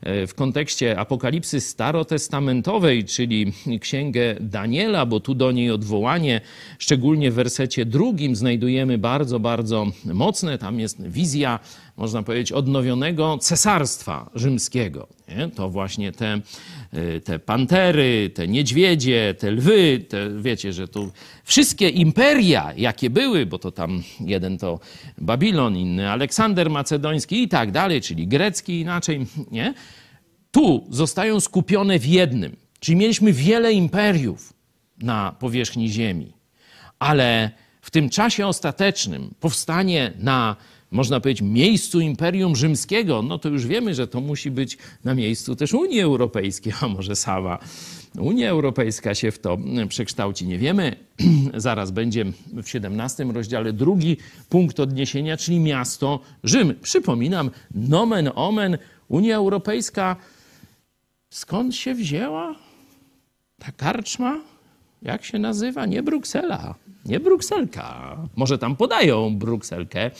e, 0.00 0.26
w 0.26 0.34
kontekście 0.34 0.98
apokalipsy 0.98 1.60
starotestamentowej, 1.60 3.04
czyli 3.04 3.52
księgę 3.80 4.36
Daniela, 4.40 5.06
bo 5.06 5.20
tu 5.20 5.34
do 5.34 5.52
niej 5.52 5.70
odwołanie, 5.70 6.40
szczególnie 6.78 7.30
w 7.30 7.34
wersecie 7.34 7.84
drugim, 7.84 8.36
znajdujemy 8.36 8.98
bardzo, 8.98 9.40
bardzo 9.40 9.86
mocne. 10.04 10.58
Tam 10.58 10.80
jest 10.80 11.08
wizja 11.08 11.60
można 11.96 12.22
powiedzieć, 12.22 12.52
odnowionego 12.52 13.38
cesarstwa 13.38 14.30
rzymskiego. 14.34 15.08
Nie? 15.28 15.48
To 15.48 15.70
właśnie 15.70 16.12
te, 16.12 16.40
y, 16.94 17.20
te 17.20 17.38
pantery, 17.38 18.30
te 18.34 18.48
niedźwiedzie, 18.48 19.34
te 19.38 19.50
lwy, 19.50 20.04
te, 20.08 20.30
wiecie, 20.42 20.72
że 20.72 20.88
tu 20.88 21.12
wszystkie 21.44 21.88
imperia, 21.88 22.72
jakie 22.76 23.10
były, 23.10 23.46
bo 23.46 23.58
to 23.58 23.72
tam 23.72 24.02
jeden 24.20 24.58
to 24.58 24.80
Babilon, 25.18 25.76
inny 25.76 26.10
Aleksander 26.10 26.70
Macedoński 26.70 27.42
i 27.42 27.48
tak 27.48 27.72
dalej, 27.72 28.00
czyli 28.00 28.26
grecki 28.26 28.80
inaczej, 28.80 29.26
nie? 29.50 29.74
Tu 30.50 30.86
zostają 30.90 31.40
skupione 31.40 31.98
w 31.98 32.06
jednym. 32.06 32.56
Czyli 32.80 32.96
mieliśmy 32.96 33.32
wiele 33.32 33.72
imperiów 33.72 34.52
na 34.98 35.34
powierzchni 35.38 35.88
Ziemi, 35.88 36.32
ale 36.98 37.50
w 37.80 37.90
tym 37.90 38.10
czasie 38.10 38.46
ostatecznym 38.46 39.34
powstanie 39.40 40.12
na 40.18 40.56
można 40.90 41.20
powiedzieć, 41.20 41.42
miejscu 41.42 42.00
Imperium 42.00 42.56
Rzymskiego, 42.56 43.22
no 43.22 43.38
to 43.38 43.48
już 43.48 43.66
wiemy, 43.66 43.94
że 43.94 44.06
to 44.06 44.20
musi 44.20 44.50
być 44.50 44.78
na 45.04 45.14
miejscu 45.14 45.56
też 45.56 45.74
Unii 45.74 46.00
Europejskiej, 46.00 46.72
a 46.80 46.88
może 46.88 47.16
sama 47.16 47.58
Unia 48.18 48.50
Europejska 48.50 49.14
się 49.14 49.30
w 49.30 49.38
to 49.38 49.58
przekształci. 49.88 50.46
Nie 50.46 50.58
wiemy. 50.58 50.96
Zaraz 51.54 51.90
będzie 51.90 52.24
w 52.52 52.68
17 52.68 53.24
rozdziale 53.24 53.72
drugi 53.72 54.16
punkt 54.48 54.80
odniesienia, 54.80 55.36
czyli 55.36 55.60
miasto 55.60 56.20
Rzym. 56.44 56.74
Przypominam, 56.82 57.50
nomen 57.74 58.30
omen, 58.34 58.78
Unia 59.08 59.36
Europejska 59.36 60.16
skąd 61.30 61.76
się 61.76 61.94
wzięła 61.94 62.54
ta 63.58 63.72
karczma? 63.72 64.40
Jak 65.02 65.24
się 65.24 65.38
nazywa? 65.38 65.86
Nie 65.86 66.02
Bruksela, 66.02 66.74
nie 67.04 67.20
Brukselka. 67.20 68.16
Może 68.36 68.58
tam 68.58 68.76
podają 68.76 69.38
Brukselkę, 69.38 70.10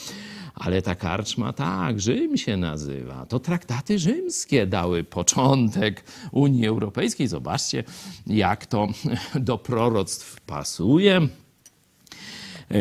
ale 0.54 0.82
ta 0.82 0.94
karczma 0.94 1.52
tak, 1.52 2.00
Rzym 2.00 2.36
się 2.36 2.56
nazywa. 2.56 3.26
To 3.26 3.40
traktaty 3.40 3.98
rzymskie 3.98 4.66
dały 4.66 5.04
początek 5.04 6.04
Unii 6.32 6.66
Europejskiej. 6.66 7.28
Zobaczcie, 7.28 7.84
jak 8.26 8.66
to 8.66 8.88
do 9.34 9.58
proroctw 9.58 10.40
pasuje. 10.40 11.28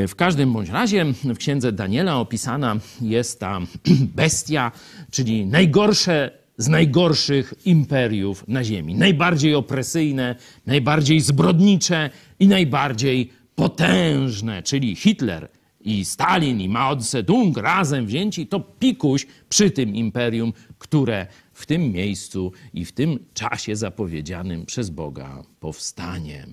W 0.07 0.15
każdym 0.15 0.53
bądź 0.53 0.69
razie 0.69 1.05
w 1.23 1.37
księdze 1.37 1.71
Daniela 1.71 2.19
opisana 2.19 2.75
jest 3.01 3.39
ta 3.39 3.59
bestia, 4.15 4.71
czyli 5.11 5.45
najgorsze 5.45 6.43
z 6.57 6.67
najgorszych 6.67 7.53
imperiów 7.65 8.47
na 8.47 8.63
Ziemi. 8.63 8.95
Najbardziej 8.95 9.55
opresyjne, 9.55 10.35
najbardziej 10.65 11.19
zbrodnicze 11.19 12.09
i 12.39 12.47
najbardziej 12.47 13.31
potężne, 13.55 14.63
czyli 14.63 14.95
Hitler 14.95 15.49
i 15.83 16.05
Stalin, 16.05 16.61
i 16.61 16.69
Mao 16.69 16.99
Zedong 16.99 17.57
razem 17.57 18.05
wzięci, 18.05 18.47
to 18.47 18.59
pikuś 18.59 19.27
przy 19.49 19.71
tym 19.71 19.95
imperium, 19.95 20.53
które 20.77 21.27
w 21.53 21.65
tym 21.65 21.91
miejscu 21.91 22.51
i 22.73 22.85
w 22.85 22.91
tym 22.91 23.25
czasie 23.33 23.75
zapowiedzianym 23.75 24.65
przez 24.65 24.89
Boga 24.89 25.43
powstanie. 25.59 26.47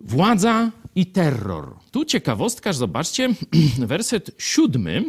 Władza 0.00 0.70
i 0.94 1.06
terror. 1.06 1.76
Tu 1.90 2.04
ciekawostka, 2.04 2.72
zobaczcie, 2.72 3.28
werset 3.78 4.30
siódmy 4.38 5.04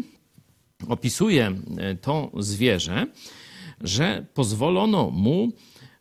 opisuje 0.88 1.52
e, 1.78 1.96
to 1.96 2.32
zwierzę, 2.40 3.08
że 3.82 4.26
pozwolono 4.34 5.10
mu 5.10 5.52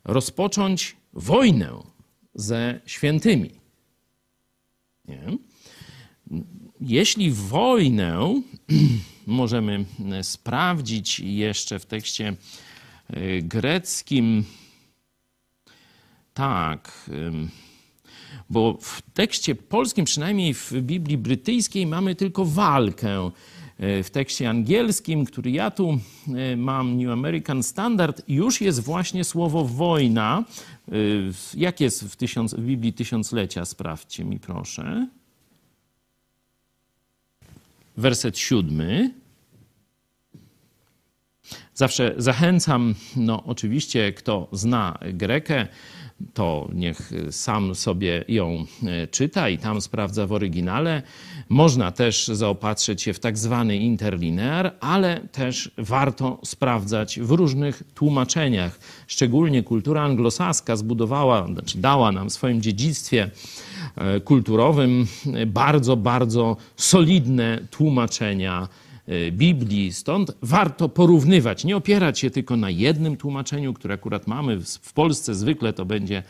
rozpocząć 0.05 0.97
wojnę 1.13 1.83
ze 2.35 2.81
świętymi. 2.87 3.62
Nie? 5.09 5.39
Jeśli 6.81 7.31
wojnę 7.31 8.43
możemy 9.27 9.85
sprawdzić 10.23 11.21
jeszcze 11.21 11.79
w 11.79 11.87
tekście 11.87 12.37
e, 13.09 13.43
greckim, 13.43 14.45
tak, 16.35 17.11
bo 18.51 18.79
w 18.81 19.03
tekście 19.15 19.55
polskim, 19.55 20.05
przynajmniej 20.05 20.55
w 20.55 20.73
Biblii 20.73 21.19
brytyjskiej, 21.19 21.87
mamy 21.87 22.15
tylko 22.15 22.45
walkę. 22.45 23.31
E, 23.79 24.03
w 24.03 24.11
tekście 24.11 24.51
angielskim, 24.51 25.25
który 25.25 25.51
ja 25.51 25.71
tu 25.71 25.99
e, 26.35 26.57
mam, 26.57 26.97
New 26.97 27.11
American 27.11 27.63
Standard, 27.63 28.23
już 28.29 28.61
jest 28.61 28.81
właśnie 28.81 29.25
słowo 29.25 29.65
wojna. 29.65 30.45
E, 30.93 30.95
jak 31.55 31.81
jest 31.81 32.05
w, 32.05 32.17
tysiąc, 32.17 32.55
w 32.55 32.61
Biblii 32.61 32.93
Tysiąclecia? 32.93 33.65
Sprawdźcie 33.65 34.25
mi 34.25 34.41
proszę. 34.41 35.09
Werset 37.97 38.39
siódmy. 38.39 39.15
Zawsze 41.75 42.15
zachęcam, 42.17 42.95
no 43.17 43.45
oczywiście, 43.45 44.13
kto 44.13 44.49
zna 44.53 44.99
Grekę, 45.13 45.69
to 46.35 46.69
niech 46.75 47.13
sam 47.31 47.75
sobie 47.75 48.25
ją 48.29 48.65
e, 48.87 49.07
czyta 49.07 49.49
i 49.49 49.59
tam 49.59 49.81
sprawdza 49.81 50.27
w 50.27 50.33
oryginale. 50.33 51.03
Można 51.49 51.93
też 51.93 52.27
zaopatrzyć 52.27 53.03
się 53.03 53.13
w 53.13 53.21
tak 53.21 53.39
zwany 53.39 53.77
interlinear, 53.77 54.73
ale 54.81 55.21
też 55.21 55.71
warto 55.79 56.39
sprawdzać 56.45 57.21
w 57.21 57.31
różnych 57.31 57.83
tłumaczeniach. 57.95 58.79
Szczególnie 59.07 59.63
kultura 59.63 60.03
anglosaska 60.03 60.77
zbudowała, 60.77 61.47
znaczy 61.47 61.79
dała 61.79 62.13
nam 62.13 62.31
w 62.31 62.33
swoim 62.33 62.63
dziedzictwie 62.63 63.31
e, 63.97 64.21
kulturowym 64.21 65.07
bardzo, 65.47 65.97
bardzo 65.97 66.57
solidne 66.77 67.59
tłumaczenia 67.71 68.69
E, 68.92 68.92
Biblii. 69.33 69.93
Stąd 69.93 70.33
warto 70.43 70.89
porównywać, 70.89 71.65
nie 71.65 71.77
opierać 71.77 72.19
się 72.19 72.31
tylko 72.31 72.57
na 72.57 72.71
jednym 72.71 73.17
tłumaczeniu, 73.17 73.75
które 73.75 73.95
akurat 73.95 74.27
mamy 74.27 74.61
w 74.61 74.93
Polsce. 74.93 75.35
Zwykle 75.35 75.73
to 75.73 75.85
będzie 75.85 76.23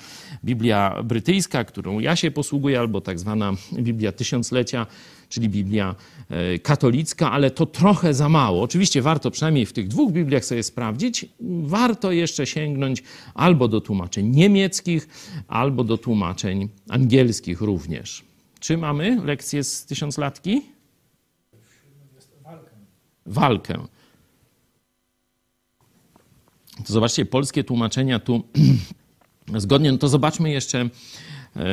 Biblia 0.44 1.02
brytyjska, 1.04 1.64
którą 1.64 2.00
ja 2.00 2.16
się 2.16 2.30
posługuję, 2.30 2.78
albo 2.78 3.00
tak 3.00 3.18
zwana 3.18 3.52
Biblia 3.72 4.12
Tysiąclecia, 4.12 4.86
czyli 5.28 5.48
Biblia 5.48 5.94
e, 6.28 6.58
katolicka, 6.58 7.32
ale 7.32 7.50
to 7.50 7.66
trochę 7.66 8.14
za 8.14 8.28
mało. 8.28 8.62
Oczywiście 8.62 9.02
warto 9.02 9.30
przynajmniej 9.30 9.66
w 9.66 9.72
tych 9.72 9.88
dwóch 9.88 10.12
Bibliach 10.12 10.44
sobie 10.44 10.62
sprawdzić. 10.62 11.26
Warto 11.62 12.12
jeszcze 12.12 12.46
sięgnąć 12.46 13.02
albo 13.34 13.68
do 13.68 13.80
tłumaczeń 13.80 14.28
niemieckich, 14.28 15.08
albo 15.48 15.84
do 15.84 15.98
tłumaczeń 15.98 16.68
angielskich 16.88 17.60
również. 17.60 18.24
Czy 18.60 18.78
mamy 18.78 19.20
lekcję 19.24 19.64
z 19.64 19.86
tysiąclatki? 19.86 20.62
Walkę. 23.26 23.74
To 26.86 26.92
zobaczcie, 26.92 27.24
polskie 27.24 27.64
tłumaczenia 27.64 28.18
tu 28.18 28.42
zgodnie, 29.56 29.92
no 29.92 29.98
to 29.98 30.08
zobaczmy 30.08 30.50
jeszcze, 30.50 30.88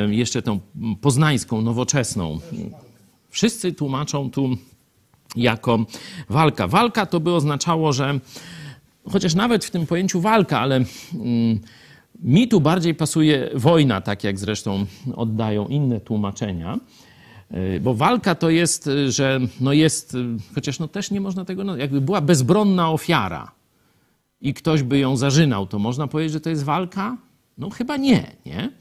jeszcze 0.09 0.41
tą 0.41 0.59
poznańską, 1.01 1.61
nowoczesną. 1.61 2.39
Wszyscy 3.29 3.73
tłumaczą 3.73 4.31
tu 4.31 4.57
jako 5.35 5.85
walka. 6.29 6.67
Walka 6.67 7.05
to 7.05 7.19
by 7.19 7.33
oznaczało, 7.33 7.93
że 7.93 8.19
chociaż 9.11 9.35
nawet 9.35 9.65
w 9.65 9.71
tym 9.71 9.87
pojęciu 9.87 10.21
walka, 10.21 10.59
ale 10.59 10.75
mm, 10.75 11.59
mi 12.23 12.47
tu 12.47 12.61
bardziej 12.61 12.95
pasuje 12.95 13.49
wojna, 13.53 14.01
tak 14.01 14.23
jak 14.23 14.39
zresztą 14.39 14.85
oddają 15.15 15.67
inne 15.67 15.99
tłumaczenia. 15.99 16.79
E, 17.51 17.79
bo 17.79 17.93
walka 17.93 18.35
to 18.35 18.49
jest, 18.49 18.87
e, 18.87 19.11
że 19.11 19.39
no 19.61 19.73
jest, 19.73 20.15
e, 20.15 20.17
chociaż 20.55 20.79
no 20.79 20.87
też 20.87 21.11
nie 21.11 21.21
można 21.21 21.45
tego, 21.45 21.63
no 21.63 21.77
jakby 21.77 22.01
była 22.01 22.21
bezbronna 22.21 22.91
ofiara 22.91 23.51
i 24.41 24.53
ktoś 24.53 24.83
by 24.83 24.99
ją 24.99 25.17
zażynał, 25.17 25.67
to 25.67 25.79
można 25.79 26.07
powiedzieć, 26.07 26.33
że 26.33 26.41
to 26.41 26.49
jest 26.49 26.63
walka? 26.63 27.17
No 27.57 27.69
chyba 27.69 27.97
nie, 27.97 28.31
nie? 28.45 28.71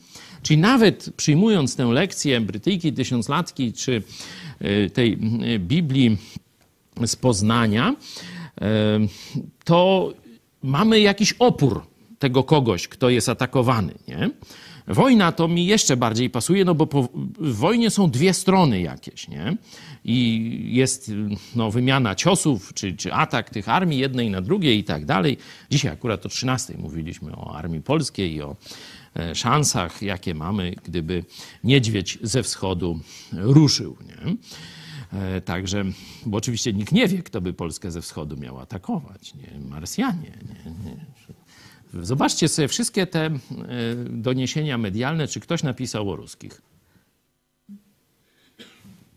Czyli 0.42 0.58
nawet 0.58 1.10
przyjmując 1.16 1.76
tę 1.76 1.84
lekcję 1.84 2.40
Brytyjki 2.40 2.92
Tysiąclatki 2.92 3.72
czy 3.72 4.02
tej 4.92 5.18
Biblii 5.58 6.16
z 7.06 7.16
Poznania, 7.16 7.96
to 9.64 10.12
mamy 10.62 11.00
jakiś 11.00 11.32
opór 11.32 11.82
tego 12.18 12.44
kogoś, 12.44 12.88
kto 12.88 13.10
jest 13.10 13.28
atakowany, 13.28 13.94
nie? 14.08 14.30
Wojna 14.88 15.32
to 15.32 15.48
mi 15.48 15.66
jeszcze 15.66 15.96
bardziej 15.96 16.30
pasuje, 16.30 16.64
no 16.64 16.74
bo 16.74 16.86
po, 16.86 17.08
w 17.38 17.56
wojnie 17.56 17.90
są 17.90 18.10
dwie 18.10 18.34
strony 18.34 18.80
jakieś, 18.80 19.28
nie? 19.28 19.56
I 20.04 20.50
jest 20.72 21.12
no, 21.56 21.70
wymiana 21.70 22.14
ciosów, 22.14 22.74
czy, 22.74 22.92
czy 22.92 23.14
atak 23.14 23.50
tych 23.50 23.68
armii 23.68 23.98
jednej 23.98 24.30
na 24.30 24.40
drugiej 24.40 24.78
i 24.78 24.84
tak 24.84 25.04
dalej. 25.04 25.36
Dzisiaj 25.70 25.92
akurat 25.92 26.26
o 26.26 26.28
13 26.28 26.74
mówiliśmy 26.78 27.36
o 27.36 27.56
armii 27.56 27.80
polskiej 27.80 28.34
i 28.34 28.42
o 28.42 28.56
e, 29.16 29.34
szansach, 29.34 30.02
jakie 30.02 30.34
mamy, 30.34 30.74
gdyby 30.84 31.24
niedźwiedź 31.64 32.18
ze 32.22 32.42
wschodu 32.42 33.00
ruszył. 33.32 33.96
Nie? 34.06 34.36
E, 35.20 35.40
także, 35.40 35.84
bo 36.26 36.38
oczywiście 36.38 36.72
nikt 36.72 36.92
nie 36.92 37.08
wie, 37.08 37.22
kto 37.22 37.40
by 37.40 37.52
Polskę 37.52 37.90
ze 37.90 38.02
wschodu 38.02 38.36
miał 38.36 38.60
atakować. 38.60 39.34
Nie? 39.34 39.60
Marsjanie. 39.68 40.32
Nie? 40.64 40.90
Nie. 40.90 41.06
Zobaczcie 41.94 42.48
sobie 42.48 42.68
wszystkie 42.68 43.06
te 43.06 43.26
e, 43.26 43.30
doniesienia 44.10 44.78
medialne, 44.78 45.28
czy 45.28 45.40
ktoś 45.40 45.62
napisał 45.62 46.10
o 46.10 46.16
ruskich. 46.16 46.62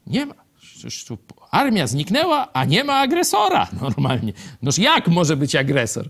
Nie 0.08 0.26
ma. 0.26 0.34
Armia 1.52 1.88
zniknęła, 1.88 2.54
a 2.54 2.66
nie 2.66 2.84
ma 2.84 2.94
agresora 2.94 3.68
normalnie. 3.82 4.34
Noż 4.62 4.78
jak 4.78 5.08
może 5.08 5.38
być 5.38 5.56
agresor? 5.56 6.10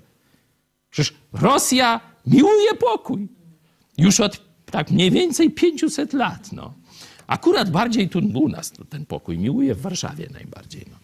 Przecież 0.89 1.13
Rosja 1.33 1.99
miłuje 2.27 2.73
pokój. 2.79 3.27
Już 3.97 4.19
od 4.19 4.41
tak 4.65 4.91
mniej 4.91 5.11
więcej 5.11 5.51
500 5.51 6.13
lat. 6.13 6.51
No. 6.51 6.73
Akurat 7.27 7.71
bardziej 7.71 8.09
tu 8.09 8.19
u 8.33 8.49
nas 8.49 8.79
no, 8.79 8.85
ten 8.85 9.05
pokój 9.05 9.37
miłuje 9.37 9.75
w 9.75 9.81
Warszawie 9.81 10.27
najbardziej. 10.33 10.85
No. 10.91 10.97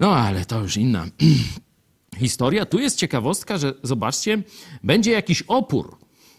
no 0.00 0.16
ale 0.16 0.44
to 0.44 0.60
już 0.60 0.76
inna 0.76 1.06
historia. 2.18 2.66
Tu 2.66 2.78
jest 2.78 2.98
ciekawostka, 2.98 3.58
że 3.58 3.74
zobaczcie, 3.82 4.42
będzie 4.84 5.10
jakiś 5.10 5.42
opór. 5.42 5.96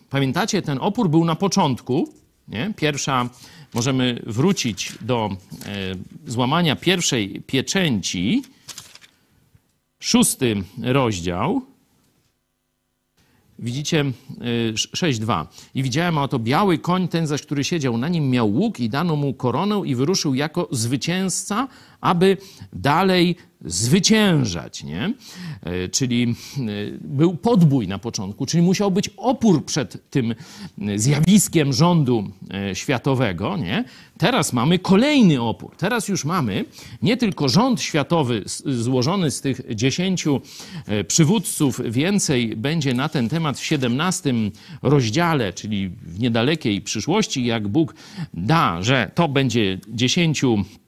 Pamiętacie, 0.09 0.61
ten 0.61 0.77
opór 0.81 1.09
był 1.09 1.25
na 1.25 1.35
początku. 1.35 2.13
Nie? 2.47 2.73
Pierwsza, 2.75 3.29
możemy 3.73 4.21
wrócić 4.25 4.93
do 5.01 5.29
e, 5.65 5.95
złamania 6.25 6.75
pierwszej 6.75 7.41
pieczęci. 7.41 8.43
Szósty 9.99 10.63
rozdział. 10.83 11.61
Widzicie 13.59 14.03
6.2. 14.03 15.43
Y, 15.43 15.47
I 15.75 15.83
widziałem, 15.83 16.17
oto 16.17 16.39
biały 16.39 16.77
koń, 16.77 17.07
ten 17.07 17.27
zaś, 17.27 17.41
który 17.41 17.63
siedział 17.63 17.97
na 17.97 18.07
nim, 18.07 18.29
miał 18.29 18.53
łuk 18.53 18.79
i 18.79 18.89
dano 18.89 19.15
mu 19.15 19.33
koronę 19.33 19.81
i 19.85 19.95
wyruszył 19.95 20.35
jako 20.35 20.67
zwycięzca, 20.71 21.67
aby 22.01 22.37
dalej 22.73 23.35
zwyciężać, 23.65 24.83
nie? 24.83 25.13
E, 25.63 25.89
czyli 25.89 26.23
e, 26.23 26.61
był 27.01 27.35
podbój 27.35 27.87
na 27.87 27.99
początku, 27.99 28.45
czyli 28.45 28.63
musiał 28.63 28.91
być 28.91 29.09
opór 29.17 29.65
przed 29.65 30.09
tym 30.09 30.35
e, 30.81 30.99
zjawiskiem 30.99 31.73
rządu 31.73 32.31
światowego, 32.73 33.57
nie? 33.57 33.83
Teraz 34.17 34.53
mamy 34.53 34.79
kolejny 34.79 35.41
opór. 35.41 35.75
Teraz 35.77 36.07
już 36.07 36.25
mamy 36.25 36.65
nie 37.01 37.17
tylko 37.17 37.49
rząd 37.49 37.81
światowy 37.81 38.43
złożony 38.65 39.31
z 39.31 39.41
tych 39.41 39.61
dziesięciu 39.75 40.41
przywódców, 41.07 41.81
więcej 41.91 42.55
będzie 42.55 42.93
na 42.93 43.09
ten 43.09 43.29
temat 43.29 43.57
w 43.59 43.65
17 43.65 44.33
rozdziale, 44.81 45.53
czyli 45.53 45.89
w 45.89 46.19
niedalekiej 46.19 46.81
przyszłości, 46.81 47.45
jak 47.45 47.67
Bóg 47.67 47.95
da, 48.33 48.81
że 48.81 49.11
to 49.15 49.27
będzie 49.27 49.79
dziesięciu 49.87 50.57
E, 50.57 50.86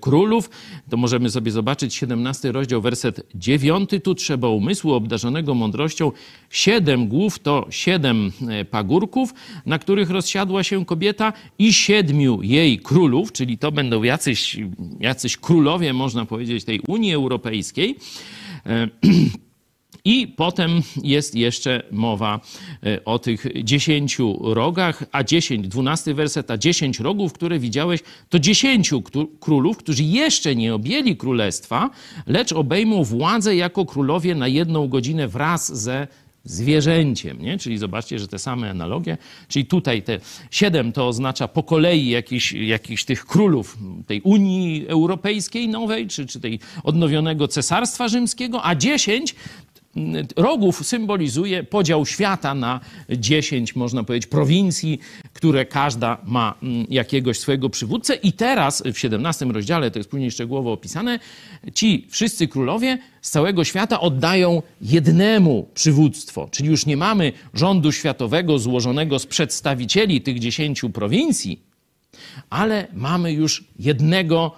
królów, 0.00 0.50
to 0.90 0.96
możemy 0.96 1.30
sobie 1.30 1.50
zobaczyć 1.50 1.94
17 1.94 2.52
rozdział, 2.52 2.80
werset 2.80 3.26
9. 3.34 3.90
Tu 4.04 4.14
trzeba 4.14 4.48
umysłu 4.48 4.92
obdarzonego 4.92 5.54
mądrością. 5.54 6.12
Siedem 6.50 7.08
głów 7.08 7.38
to 7.38 7.66
siedem 7.70 8.32
e, 8.48 8.64
pagórków, 8.64 9.34
na 9.66 9.78
których 9.78 10.10
rozsiadła 10.10 10.62
się 10.62 10.84
kobieta 10.84 11.32
i 11.58 11.72
siedmiu 11.72 12.42
jej 12.42 12.78
królów, 12.78 13.32
czyli 13.32 13.58
to 13.58 13.72
będą 13.72 14.02
jacyś, 14.02 14.56
jacyś 15.00 15.36
królowie, 15.36 15.92
można 15.92 16.24
powiedzieć, 16.24 16.64
tej 16.64 16.80
Unii 16.88 17.14
Europejskiej. 17.14 17.96
I 20.04 20.26
potem 20.26 20.82
jest 21.02 21.34
jeszcze 21.34 21.82
mowa 21.90 22.40
e, 22.86 23.04
o 23.04 23.18
tych 23.18 23.46
dziesięciu 23.64 24.38
rogach, 24.42 25.04
a 25.12 25.24
dziesięć, 25.24 25.68
dwunasty 25.68 26.14
werset, 26.14 26.50
a 26.50 26.58
dziesięć 26.58 27.00
rogów, 27.00 27.32
które 27.32 27.58
widziałeś, 27.58 28.00
to 28.28 28.38
dziesięciu 28.38 29.02
królów, 29.40 29.76
którzy 29.76 30.02
jeszcze 30.02 30.56
nie 30.56 30.74
objęli 30.74 31.16
królestwa, 31.16 31.90
lecz 32.26 32.52
obejmą 32.52 33.04
władzę 33.04 33.56
jako 33.56 33.86
królowie 33.86 34.34
na 34.34 34.48
jedną 34.48 34.88
godzinę 34.88 35.28
wraz 35.28 35.82
ze 35.82 36.08
zwierzęciem, 36.48 37.42
nie? 37.42 37.58
Czyli 37.58 37.78
zobaczcie, 37.78 38.18
że 38.18 38.28
te 38.28 38.38
same 38.38 38.70
analogie, 38.70 39.18
czyli 39.48 39.66
tutaj 39.66 40.02
te 40.02 40.20
siedem 40.50 40.92
to 40.92 41.08
oznacza 41.08 41.48
po 41.48 41.62
kolei 41.62 42.08
jakichś, 42.08 42.52
jakichś 42.52 43.04
tych 43.04 43.26
królów 43.26 43.78
tej 44.06 44.20
Unii 44.20 44.88
Europejskiej 44.88 45.68
nowej, 45.68 46.06
czy, 46.06 46.26
czy 46.26 46.40
tej 46.40 46.58
odnowionego 46.84 47.48
Cesarstwa 47.48 48.08
Rzymskiego, 48.08 48.64
a 48.64 48.74
dziesięć 48.74 49.34
rogów 50.36 50.86
symbolizuje 50.86 51.64
podział 51.64 52.06
świata 52.06 52.54
na 52.54 52.80
dziesięć, 53.10 53.76
można 53.76 54.04
powiedzieć, 54.04 54.30
prowincji, 54.30 54.98
które 55.32 55.66
każda 55.66 56.18
ma 56.24 56.54
mm, 56.62 56.86
jakiegoś 56.90 57.38
swojego 57.38 57.70
przywódcę. 57.70 58.14
I 58.14 58.32
teraz 58.32 58.82
w 58.94 58.98
17 58.98 59.44
rozdziale, 59.44 59.90
to 59.90 59.98
jest 59.98 60.10
później 60.10 60.30
szczegółowo 60.30 60.72
opisane, 60.72 61.18
ci 61.74 62.06
wszyscy 62.10 62.48
królowie 62.48 62.98
z 63.22 63.30
całego 63.30 63.64
świata 63.64 64.00
oddają 64.00 64.62
jednemu 64.80 65.68
przywództwo. 65.74 66.48
Czyli 66.50 66.68
już 66.68 66.86
nie 66.86 66.96
mamy 66.96 67.32
rządu 67.54 67.92
światowego 67.92 68.58
złożonego 68.58 69.18
z 69.18 69.26
przedstawicieli 69.26 70.20
tych 70.20 70.38
dziesięciu 70.38 70.90
prowincji, 70.90 71.62
ale 72.50 72.86
mamy 72.92 73.32
już 73.32 73.64
jednego 73.78 74.52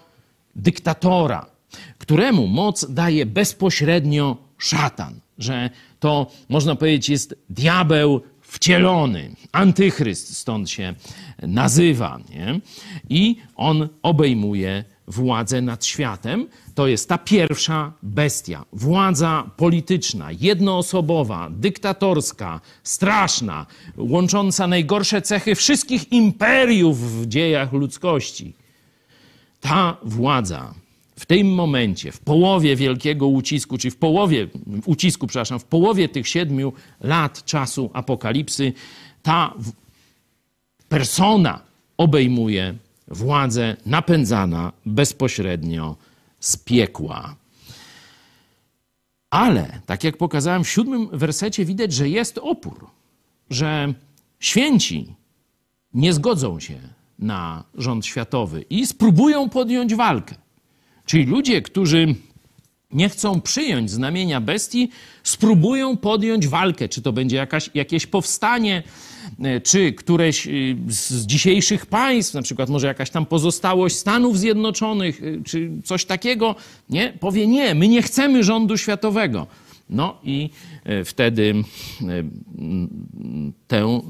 dyktatora, 0.56 1.46
któremu 1.98 2.46
moc 2.46 2.92
daje 2.92 3.26
bezpośrednio 3.26 4.36
szatan, 4.58 5.20
że 5.42 5.70
to 6.00 6.26
można 6.48 6.76
powiedzieć 6.76 7.08
jest 7.08 7.34
diabeł 7.50 8.20
wcielony, 8.40 9.30
antychryst 9.52 10.36
stąd 10.36 10.70
się 10.70 10.94
nazywa. 11.42 12.18
Nie? 12.30 12.60
I 13.08 13.36
on 13.56 13.88
obejmuje 14.02 14.84
władzę 15.06 15.62
nad 15.62 15.84
światem. 15.84 16.46
To 16.74 16.86
jest 16.86 17.08
ta 17.08 17.18
pierwsza 17.18 17.92
bestia. 18.02 18.64
Władza 18.72 19.50
polityczna, 19.56 20.28
jednoosobowa, 20.32 21.48
dyktatorska, 21.50 22.60
straszna, 22.82 23.66
łącząca 23.96 24.66
najgorsze 24.66 25.22
cechy 25.22 25.54
wszystkich 25.54 26.12
imperiów 26.12 27.20
w 27.20 27.26
dziejach 27.26 27.72
ludzkości. 27.72 28.54
Ta 29.60 29.96
władza 30.02 30.74
w 31.20 31.26
tym 31.26 31.54
momencie, 31.54 32.12
w 32.12 32.20
połowie 32.20 32.76
wielkiego 32.76 33.26
ucisku, 33.28 33.78
czy 33.78 33.90
w 33.90 33.96
połowie, 33.96 34.48
ucisku, 34.86 35.26
przepraszam, 35.26 35.58
w 35.58 35.64
połowie 35.64 36.08
tych 36.08 36.28
siedmiu 36.28 36.72
lat 37.00 37.44
czasu 37.44 37.90
apokalipsy, 37.92 38.72
ta 39.22 39.54
persona 40.88 41.60
obejmuje 41.96 42.74
władzę 43.08 43.76
napędzana 43.86 44.72
bezpośrednio 44.86 45.96
z 46.40 46.56
piekła. 46.56 47.36
Ale, 49.30 49.80
tak 49.86 50.04
jak 50.04 50.16
pokazałem 50.16 50.64
w 50.64 50.68
siódmym 50.68 51.08
wersecie, 51.12 51.64
widać, 51.64 51.92
że 51.92 52.08
jest 52.08 52.38
opór, 52.38 52.86
że 53.50 53.94
święci 54.38 55.14
nie 55.94 56.12
zgodzą 56.12 56.60
się 56.60 56.78
na 57.18 57.64
rząd 57.74 58.06
światowy 58.06 58.64
i 58.70 58.86
spróbują 58.86 59.48
podjąć 59.48 59.94
walkę. 59.94 60.34
Czyli 61.10 61.26
ludzie, 61.26 61.62
którzy 61.62 62.14
nie 62.92 63.08
chcą 63.08 63.40
przyjąć 63.40 63.90
znamienia 63.90 64.40
bestii, 64.40 64.90
spróbują 65.22 65.96
podjąć 65.96 66.48
walkę. 66.48 66.88
Czy 66.88 67.02
to 67.02 67.12
będzie 67.12 67.36
jakaś, 67.36 67.70
jakieś 67.74 68.06
powstanie, 68.06 68.82
e, 69.40 69.60
czy 69.60 69.92
któreś 69.92 70.46
e, 70.46 70.50
z 70.88 71.26
dzisiejszych 71.26 71.86
państw, 71.86 72.34
na 72.34 72.42
przykład 72.42 72.68
może 72.68 72.86
jakaś 72.86 73.10
tam 73.10 73.26
pozostałość 73.26 73.96
Stanów 73.96 74.38
Zjednoczonych, 74.38 75.22
e, 75.22 75.44
czy 75.44 75.70
coś 75.84 76.04
takiego, 76.04 76.54
nie? 76.90 77.12
Powie 77.20 77.46
nie, 77.46 77.74
my 77.74 77.88
nie 77.88 78.02
chcemy 78.02 78.44
rządu 78.44 78.78
światowego. 78.78 79.46
No 79.88 80.18
i 80.24 80.50
wtedy 81.04 81.54
tę, 83.68 84.00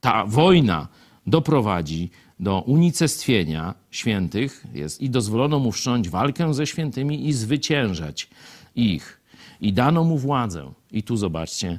ta 0.00 0.24
wojna 0.26 0.88
doprowadzi 1.26 2.10
do 2.40 2.60
unicestwienia 2.60 3.74
świętych 3.90 4.64
jest 4.74 5.00
i 5.00 5.10
dozwolono 5.10 5.58
mu 5.58 5.72
wszcząć 5.72 6.08
walkę 6.08 6.54
ze 6.54 6.66
świętymi 6.66 7.28
i 7.28 7.32
zwyciężać 7.32 8.28
ich. 8.76 9.20
I 9.60 9.72
dano 9.72 10.04
mu 10.04 10.18
władzę. 10.18 10.72
I 10.92 11.02
tu 11.02 11.16
zobaczcie, 11.16 11.78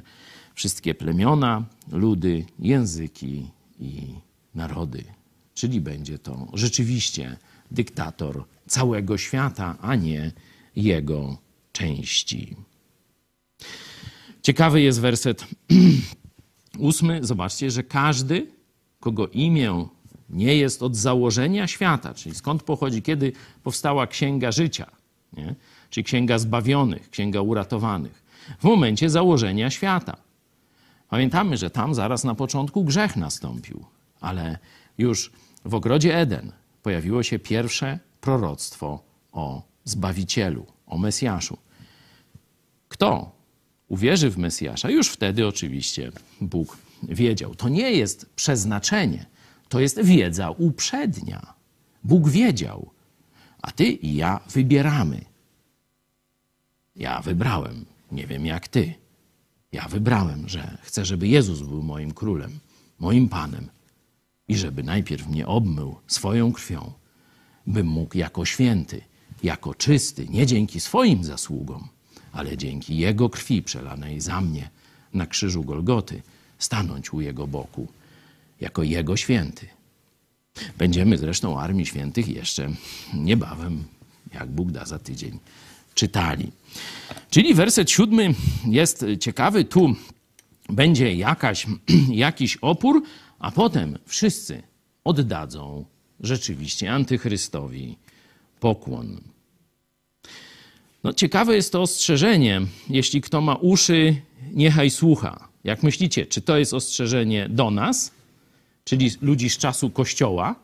wszystkie 0.54 0.94
plemiona, 0.94 1.64
ludy, 1.92 2.44
języki 2.58 3.46
i 3.80 4.06
narody. 4.54 5.04
Czyli 5.54 5.80
będzie 5.80 6.18
to 6.18 6.46
rzeczywiście 6.54 7.36
dyktator 7.70 8.44
całego 8.66 9.18
świata, 9.18 9.76
a 9.80 9.94
nie 9.94 10.32
jego 10.76 11.38
części. 11.72 12.56
Ciekawy 14.42 14.80
jest 14.80 15.00
werset 15.00 15.46
ósmy. 16.78 17.24
Zobaczcie, 17.24 17.70
że 17.70 17.82
każdy, 17.82 18.46
kogo 19.00 19.28
imię 19.28 19.88
nie 20.30 20.56
jest 20.56 20.82
od 20.82 20.96
założenia 20.96 21.66
świata, 21.66 22.14
czyli 22.14 22.34
skąd 22.34 22.62
pochodzi, 22.62 23.02
kiedy 23.02 23.32
powstała 23.62 24.06
Księga 24.06 24.52
Życia, 24.52 24.86
nie? 25.32 25.54
czyli 25.90 26.04
Księga 26.04 26.38
Zbawionych, 26.38 27.10
Księga 27.10 27.40
Uratowanych. 27.40 28.22
W 28.58 28.64
momencie 28.64 29.10
założenia 29.10 29.70
świata. 29.70 30.16
Pamiętamy, 31.08 31.56
że 31.56 31.70
tam 31.70 31.94
zaraz 31.94 32.24
na 32.24 32.34
początku 32.34 32.84
grzech 32.84 33.16
nastąpił, 33.16 33.84
ale 34.20 34.58
już 34.98 35.32
w 35.64 35.74
ogrodzie 35.74 36.18
Eden 36.18 36.52
pojawiło 36.82 37.22
się 37.22 37.38
pierwsze 37.38 37.98
proroctwo 38.20 39.02
o 39.32 39.62
Zbawicielu, 39.84 40.66
o 40.86 40.98
Mesjaszu. 40.98 41.58
Kto 42.88 43.32
uwierzy 43.88 44.30
w 44.30 44.38
Mesjasza, 44.38 44.90
już 44.90 45.08
wtedy 45.08 45.46
oczywiście 45.46 46.12
Bóg 46.40 46.78
wiedział. 47.02 47.54
To 47.54 47.68
nie 47.68 47.92
jest 47.92 48.30
przeznaczenie, 48.36 49.26
to 49.68 49.80
jest 49.80 50.02
wiedza 50.02 50.50
uprzednia. 50.50 51.54
Bóg 52.04 52.28
wiedział, 52.28 52.90
a 53.62 53.70
ty 53.70 53.84
i 53.84 54.14
ja 54.14 54.40
wybieramy. 54.50 55.24
Ja 56.96 57.20
wybrałem, 57.20 57.84
nie 58.12 58.26
wiem 58.26 58.46
jak 58.46 58.68
ty. 58.68 58.94
Ja 59.72 59.88
wybrałem, 59.88 60.48
że 60.48 60.78
chcę, 60.82 61.04
żeby 61.04 61.28
Jezus 61.28 61.60
był 61.60 61.82
moim 61.82 62.14
królem, 62.14 62.58
moim 62.98 63.28
panem 63.28 63.68
i 64.48 64.56
żeby 64.56 64.82
najpierw 64.82 65.28
mnie 65.28 65.46
obmył 65.46 65.96
swoją 66.06 66.52
krwią, 66.52 66.92
bym 67.66 67.86
mógł 67.86 68.18
jako 68.18 68.44
święty, 68.44 69.00
jako 69.42 69.74
czysty, 69.74 70.28
nie 70.28 70.46
dzięki 70.46 70.80
swoim 70.80 71.24
zasługom, 71.24 71.88
ale 72.32 72.56
dzięki 72.56 72.96
Jego 72.96 73.30
krwi 73.30 73.62
przelanej 73.62 74.20
za 74.20 74.40
mnie 74.40 74.70
na 75.12 75.26
krzyżu 75.26 75.64
Golgoty, 75.64 76.22
stanąć 76.58 77.12
u 77.12 77.20
Jego 77.20 77.46
boku 77.46 77.88
jako 78.60 78.82
Jego 78.82 79.16
święty. 79.16 79.66
Będziemy 80.78 81.18
zresztą 81.18 81.60
Armii 81.60 81.86
Świętych 81.86 82.28
jeszcze 82.28 82.70
niebawem, 83.14 83.84
jak 84.34 84.50
Bóg 84.50 84.70
da 84.70 84.84
za 84.84 84.98
tydzień, 84.98 85.38
czytali. 85.94 86.52
Czyli 87.30 87.54
werset 87.54 87.90
siódmy 87.90 88.34
jest 88.66 89.04
ciekawy. 89.20 89.64
Tu 89.64 89.96
będzie 90.68 91.14
jakaś, 91.14 91.66
jakiś 92.26 92.56
opór, 92.56 93.02
a 93.38 93.50
potem 93.50 93.98
wszyscy 94.06 94.62
oddadzą 95.04 95.84
rzeczywiście 96.20 96.92
antychrystowi 96.92 97.96
pokłon. 98.60 99.20
No, 101.04 101.12
ciekawe 101.12 101.56
jest 101.56 101.72
to 101.72 101.82
ostrzeżenie. 101.82 102.62
Jeśli 102.88 103.20
kto 103.20 103.40
ma 103.40 103.54
uszy, 103.54 104.16
niechaj 104.52 104.90
słucha. 104.90 105.48
Jak 105.64 105.82
myślicie, 105.82 106.26
czy 106.26 106.40
to 106.40 106.58
jest 106.58 106.74
ostrzeżenie 106.74 107.48
do 107.48 107.70
nas, 107.70 108.10
czyli 108.86 109.10
ludzi 109.20 109.50
z 109.50 109.58
czasu 109.58 109.90
Kościoła? 109.90 110.54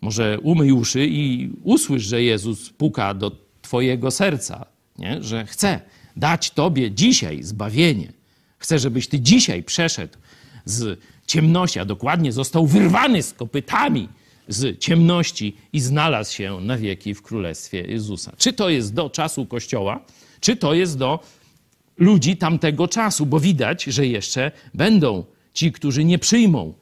Może 0.00 0.40
umyj 0.40 0.72
uszy 0.72 1.06
i 1.06 1.50
usłysz, 1.62 2.02
że 2.02 2.22
Jezus 2.22 2.70
puka 2.70 3.14
do 3.14 3.32
Twojego 3.62 4.10
serca, 4.10 4.66
nie? 4.98 5.22
że 5.22 5.46
chce 5.46 5.80
dać 6.16 6.50
Tobie 6.50 6.90
dzisiaj 6.90 7.42
zbawienie. 7.42 8.12
Chce, 8.58 8.78
żebyś 8.78 9.08
Ty 9.08 9.20
dzisiaj 9.20 9.62
przeszedł 9.62 10.18
z 10.64 11.00
ciemności, 11.26 11.78
a 11.78 11.84
dokładnie 11.84 12.32
został 12.32 12.66
wyrwany 12.66 13.22
z 13.22 13.32
kopytami 13.32 14.08
z 14.48 14.78
ciemności 14.78 15.56
i 15.72 15.80
znalazł 15.80 16.34
się 16.34 16.60
na 16.60 16.78
wieki 16.78 17.14
w 17.14 17.22
Królestwie 17.22 17.80
Jezusa. 17.80 18.32
Czy 18.38 18.52
to 18.52 18.68
jest 18.68 18.94
do 18.94 19.10
czasu 19.10 19.46
Kościoła, 19.46 20.00
czy 20.40 20.56
to 20.56 20.74
jest 20.74 20.98
do 20.98 21.20
ludzi 21.98 22.36
tamtego 22.36 22.88
czasu, 22.88 23.26
bo 23.26 23.40
widać, 23.40 23.84
że 23.84 24.06
jeszcze 24.06 24.52
będą 24.74 25.24
ci, 25.54 25.72
którzy 25.72 26.04
nie 26.04 26.18
przyjmą 26.18 26.74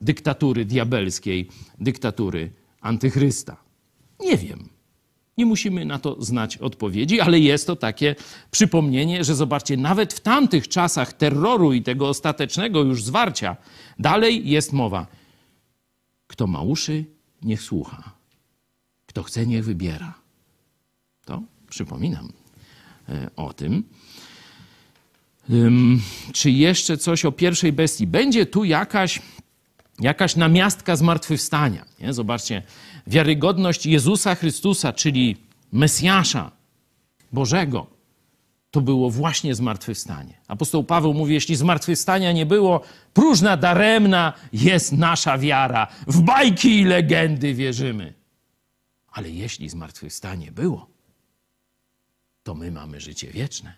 dyktatury 0.00 0.64
diabelskiej, 0.64 1.48
dyktatury 1.78 2.50
antychrysta. 2.80 3.56
Nie 4.20 4.36
wiem. 4.36 4.68
Nie 5.38 5.46
musimy 5.46 5.84
na 5.84 5.98
to 5.98 6.22
znać 6.22 6.56
odpowiedzi, 6.56 7.20
ale 7.20 7.38
jest 7.38 7.66
to 7.66 7.76
takie 7.76 8.16
przypomnienie, 8.50 9.24
że 9.24 9.34
zobaczcie, 9.34 9.76
nawet 9.76 10.12
w 10.12 10.20
tamtych 10.20 10.68
czasach 10.68 11.12
terroru 11.12 11.72
i 11.72 11.82
tego 11.82 12.08
ostatecznego 12.08 12.82
już 12.82 13.04
zwarcia, 13.04 13.56
dalej 13.98 14.48
jest 14.48 14.72
mowa. 14.72 15.06
Kto 16.26 16.46
ma 16.46 16.62
uszy, 16.62 17.04
niech 17.42 17.62
słucha. 17.62 18.12
Kto 19.06 19.22
chce, 19.22 19.46
niech 19.46 19.64
wybiera. 19.64 20.14
To 21.24 21.42
przypominam 21.68 22.32
e, 23.08 23.30
o 23.36 23.52
tym. 23.52 23.84
Czy 26.32 26.50
jeszcze 26.50 26.96
coś 26.98 27.24
o 27.24 27.32
pierwszej 27.32 27.72
bestii? 27.72 28.06
Będzie 28.06 28.46
tu 28.46 28.64
jakaś, 28.64 29.22
jakaś 30.00 30.36
namiastka 30.36 30.96
zmartwychwstania. 30.96 31.84
Nie? 32.00 32.12
Zobaczcie, 32.12 32.62
wiarygodność 33.06 33.86
Jezusa 33.86 34.34
Chrystusa, 34.34 34.92
czyli 34.92 35.36
Mesjasza 35.72 36.50
Bożego, 37.32 37.86
to 38.70 38.80
było 38.80 39.10
właśnie 39.10 39.54
zmartwychwstanie. 39.54 40.34
Apostoł 40.48 40.84
Paweł 40.84 41.14
mówi, 41.14 41.34
jeśli 41.34 41.56
zmartwychwstania 41.56 42.32
nie 42.32 42.46
było, 42.46 42.80
próżna, 43.14 43.56
daremna 43.56 44.32
jest 44.52 44.92
nasza 44.92 45.38
wiara. 45.38 45.86
W 46.06 46.20
bajki 46.20 46.80
i 46.80 46.84
legendy 46.84 47.54
wierzymy. 47.54 48.14
Ale 49.12 49.30
jeśli 49.30 49.68
zmartwychwstanie 49.68 50.52
było, 50.52 50.86
to 52.42 52.54
my 52.54 52.70
mamy 52.70 53.00
życie 53.00 53.30
wieczne 53.32 53.74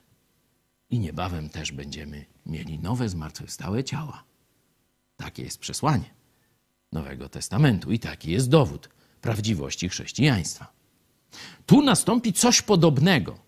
i 0.91 0.99
niebawem 0.99 1.49
też 1.49 1.73
będziemy 1.73 2.25
mieli 2.47 2.79
nowe 2.79 3.09
zmartwychwstałe 3.09 3.85
ciała. 3.85 4.25
Takie 5.23 5.43
jest 5.43 5.59
przesłanie 5.59 6.05
Nowego 6.93 7.29
Testamentu 7.29 7.93
i 7.93 7.99
taki 7.99 8.31
jest 8.31 8.49
dowód 8.49 8.89
prawdziwości 9.21 9.89
chrześcijaństwa. 9.89 10.73
Tu 11.67 11.83
nastąpi 11.83 12.33
coś 12.33 12.63
podobnego. 12.63 13.39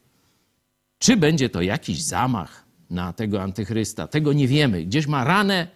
Czy 0.98 1.16
będzie 1.16 1.48
to 1.48 1.62
jakiś 1.62 2.02
zamach 2.02 2.64
na 2.90 3.12
tego 3.12 3.42
antychrysta? 3.42 4.08
Tego 4.08 4.32
nie 4.32 4.48
wiemy. 4.48 4.84
Gdzieś 4.84 5.06
ma 5.06 5.24
ranę 5.24 5.68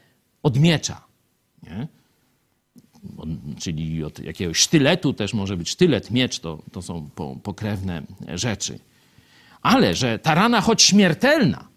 od 0.43 0.59
miecza. 0.59 1.05
Nie? 1.63 1.89
Czyli 3.59 4.05
od 4.05 4.19
jakiegoś 4.19 4.59
sztyletu 4.59 5.13
też 5.13 5.35
może 5.35 5.57
być 5.57 5.71
sztylet, 5.71 6.11
miecz, 6.11 6.39
to, 6.39 6.63
to 6.73 6.83
są 6.83 7.11
pokrewne 7.43 8.03
rzeczy. 8.35 8.79
Ale 9.63 9.95
że 9.95 10.19
ta 10.19 10.35
rana, 10.35 10.61
choć 10.61 10.83
śmiertelna, 10.83 11.69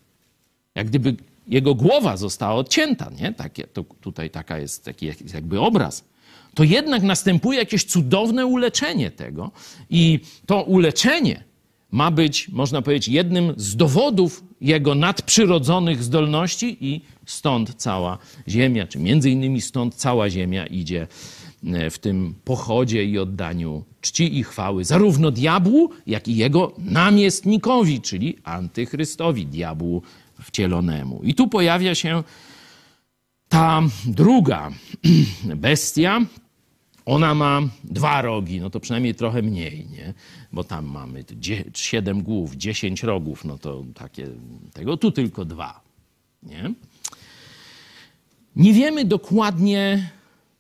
jak 0.75 0.87
gdyby 0.87 1.15
jego 1.47 1.75
głowa 1.75 2.17
została 2.17 2.55
odcięta, 2.55 3.11
nie? 3.21 3.33
Takie, 3.33 3.67
to 3.67 3.83
tutaj 3.83 4.29
taka 4.29 4.59
jest 4.59 4.85
taki 4.85 5.11
jakby 5.33 5.59
obraz, 5.59 6.03
to 6.53 6.63
jednak 6.63 7.03
następuje 7.03 7.59
jakieś 7.59 7.83
cudowne 7.83 8.45
uleczenie 8.45 9.11
tego 9.11 9.51
i 9.89 10.19
to 10.45 10.63
uleczenie 10.63 11.43
ma 11.91 12.11
być, 12.11 12.49
można 12.49 12.81
powiedzieć, 12.81 13.07
jednym 13.07 13.53
z 13.57 13.75
dowodów 13.75 14.43
jego 14.61 14.95
nadprzyrodzonych 14.95 16.03
zdolności 16.03 16.77
i 16.81 17.01
stąd 17.25 17.75
cała 17.75 18.17
ziemia, 18.47 18.87
czy 18.87 18.99
między 18.99 19.29
innymi 19.29 19.61
stąd 19.61 19.95
cała 19.95 20.29
ziemia 20.29 20.65
idzie 20.65 21.07
e, 21.65 21.89
w 21.89 21.99
tym 21.99 22.35
pochodzie 22.43 23.05
i 23.05 23.19
oddaniu 23.19 23.83
czci 24.01 24.37
i 24.37 24.43
chwały 24.43 24.85
zarówno 24.85 25.31
diabłu, 25.31 25.89
jak 26.07 26.27
i 26.27 26.35
jego 26.35 26.73
namiestnikowi, 26.77 28.01
czyli 28.01 28.37
antychrystowi, 28.43 29.45
diabłu 29.45 30.01
wcielonemu. 30.43 31.21
I 31.23 31.33
tu 31.33 31.47
pojawia 31.47 31.95
się 31.95 32.23
ta 33.49 33.81
druga 34.05 34.71
bestia, 35.55 36.21
ona 37.05 37.35
ma 37.35 37.61
dwa 37.83 38.21
rogi, 38.21 38.59
no 38.59 38.69
to 38.69 38.79
przynajmniej 38.79 39.15
trochę 39.15 39.41
mniej, 39.41 39.87
nie? 39.91 40.13
Bo 40.53 40.63
tam 40.63 40.85
mamy 40.85 41.23
siedem 41.73 42.23
głów, 42.23 42.55
dziesięć 42.55 43.03
rogów, 43.03 43.45
no 43.45 43.57
to 43.57 43.83
takie 43.93 44.27
tego, 44.73 44.97
tu 44.97 45.11
tylko 45.11 45.45
dwa, 45.45 45.81
nie? 46.43 46.73
Nie 48.55 48.73
wiemy 48.73 49.05
dokładnie, 49.05 50.09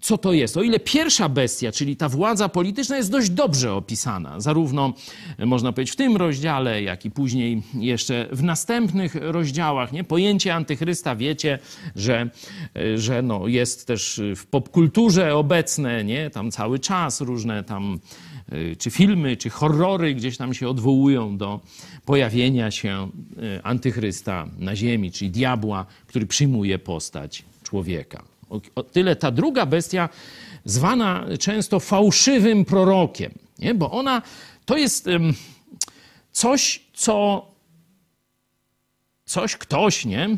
co 0.01 0.17
to 0.17 0.33
jest. 0.33 0.57
O 0.57 0.61
ile 0.61 0.79
pierwsza 0.79 1.29
bestia, 1.29 1.71
czyli 1.71 1.95
ta 1.95 2.09
władza 2.09 2.49
polityczna, 2.49 2.97
jest 2.97 3.11
dość 3.11 3.29
dobrze 3.29 3.73
opisana, 3.73 4.39
zarówno 4.39 4.93
można 5.39 5.71
powiedzieć 5.71 5.93
w 5.93 5.95
tym 5.95 6.17
rozdziale, 6.17 6.83
jak 6.83 7.05
i 7.05 7.11
później 7.11 7.61
jeszcze 7.73 8.27
w 8.31 8.43
następnych 8.43 9.15
rozdziałach. 9.15 9.91
Nie? 9.91 10.03
Pojęcie 10.03 10.55
antychrysta 10.55 11.15
wiecie, 11.15 11.59
że, 11.95 12.29
że 12.95 13.21
no 13.21 13.47
jest 13.47 13.87
też 13.87 14.21
w 14.35 14.45
popkulturze 14.45 15.35
obecne, 15.35 16.03
nie? 16.03 16.29
tam 16.29 16.51
cały 16.51 16.79
czas 16.79 17.21
różne 17.21 17.63
tam 17.63 17.99
y, 18.53 18.75
czy 18.79 18.91
filmy, 18.91 19.37
czy 19.37 19.49
horrory 19.49 20.15
gdzieś 20.15 20.37
tam 20.37 20.53
się 20.53 20.69
odwołują 20.69 21.37
do 21.37 21.59
pojawienia 22.05 22.71
się 22.71 23.09
antychrysta 23.63 24.47
na 24.59 24.75
ziemi, 24.75 25.11
czyli 25.11 25.31
diabła, 25.31 25.85
który 26.07 26.25
przyjmuje 26.25 26.79
postać 26.79 27.43
człowieka. 27.63 28.30
O, 28.75 28.83
tyle 28.83 29.15
ta 29.15 29.31
druga 29.31 29.65
bestia, 29.65 30.09
zwana 30.65 31.25
często 31.39 31.79
fałszywym 31.79 32.65
prorokiem, 32.65 33.31
nie? 33.59 33.75
bo 33.75 33.91
ona 33.91 34.21
to 34.65 34.77
jest 34.77 35.07
coś, 36.31 36.81
co 36.93 37.47
coś, 39.25 39.57
ktoś, 39.57 40.05
nie? 40.05 40.37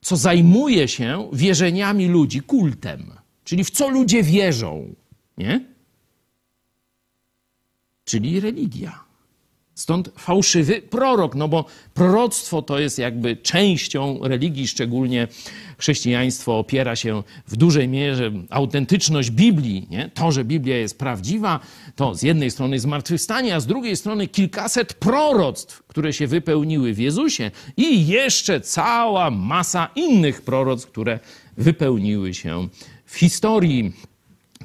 co 0.00 0.16
zajmuje 0.16 0.88
się 0.88 1.30
wierzeniami 1.32 2.08
ludzi, 2.08 2.40
kultem, 2.40 3.12
czyli 3.44 3.64
w 3.64 3.70
co 3.70 3.88
ludzie 3.88 4.22
wierzą, 4.22 4.94
nie? 5.38 5.64
Czyli 8.04 8.40
religia. 8.40 9.04
Stąd 9.74 10.10
fałszywy 10.16 10.82
prorok, 10.82 11.34
no 11.34 11.48
bo 11.48 11.64
proroctwo 11.94 12.62
to 12.62 12.78
jest 12.78 12.98
jakby 12.98 13.36
częścią 13.36 14.18
religii, 14.22 14.68
szczególnie 14.68 15.28
chrześcijaństwo 15.78 16.58
opiera 16.58 16.96
się 16.96 17.22
w 17.46 17.56
dużej 17.56 17.88
mierze 17.88 18.32
autentyczność 18.50 19.30
Biblii. 19.30 19.86
Nie? 19.90 20.10
To, 20.14 20.32
że 20.32 20.44
Biblia 20.44 20.76
jest 20.76 20.98
prawdziwa, 20.98 21.60
to 21.96 22.14
z 22.14 22.22
jednej 22.22 22.50
strony 22.50 22.80
zmartwychwstanie, 22.80 23.54
a 23.54 23.60
z 23.60 23.66
drugiej 23.66 23.96
strony 23.96 24.28
kilkaset 24.28 24.94
proroctw, 24.94 25.82
które 25.82 26.12
się 26.12 26.26
wypełniły 26.26 26.94
w 26.94 26.98
Jezusie 26.98 27.50
i 27.76 28.06
jeszcze 28.06 28.60
cała 28.60 29.30
masa 29.30 29.88
innych 29.94 30.42
proroctw, 30.42 30.90
które 30.90 31.18
wypełniły 31.56 32.34
się 32.34 32.68
w 33.06 33.16
historii. 33.16 33.92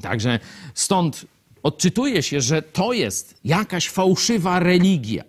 Także 0.02 0.40
stąd 0.74 1.26
odczytuje 1.64 2.24
się, 2.24 2.42
że 2.42 2.62
to 2.62 2.94
jest 2.94 3.40
jakaś 3.44 3.90
fałszywa 3.90 4.60
religia. 4.60 5.24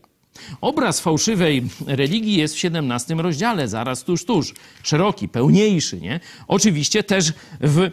Obraz 0.60 1.00
fałszywej 1.00 1.62
religii 1.86 2.36
jest 2.36 2.54
w 2.54 2.58
17 2.58 3.14
rozdziale, 3.14 3.68
zaraz 3.68 4.04
tuż, 4.04 4.24
tuż. 4.24 4.54
Szeroki, 4.82 5.28
pełniejszy, 5.28 6.00
nie? 6.00 6.20
Oczywiście 6.48 7.02
też 7.02 7.32
w, 7.60 7.78
e, 7.80 7.90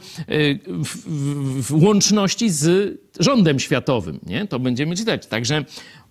w, 0.67 0.97
w, 1.05 1.61
w 1.63 1.83
łączności 1.83 2.49
z 2.49 2.93
rządem 3.19 3.59
światowym, 3.59 4.19
nie? 4.25 4.47
To 4.47 4.59
będziemy 4.59 4.95
czytać. 4.95 5.27
Także 5.27 5.65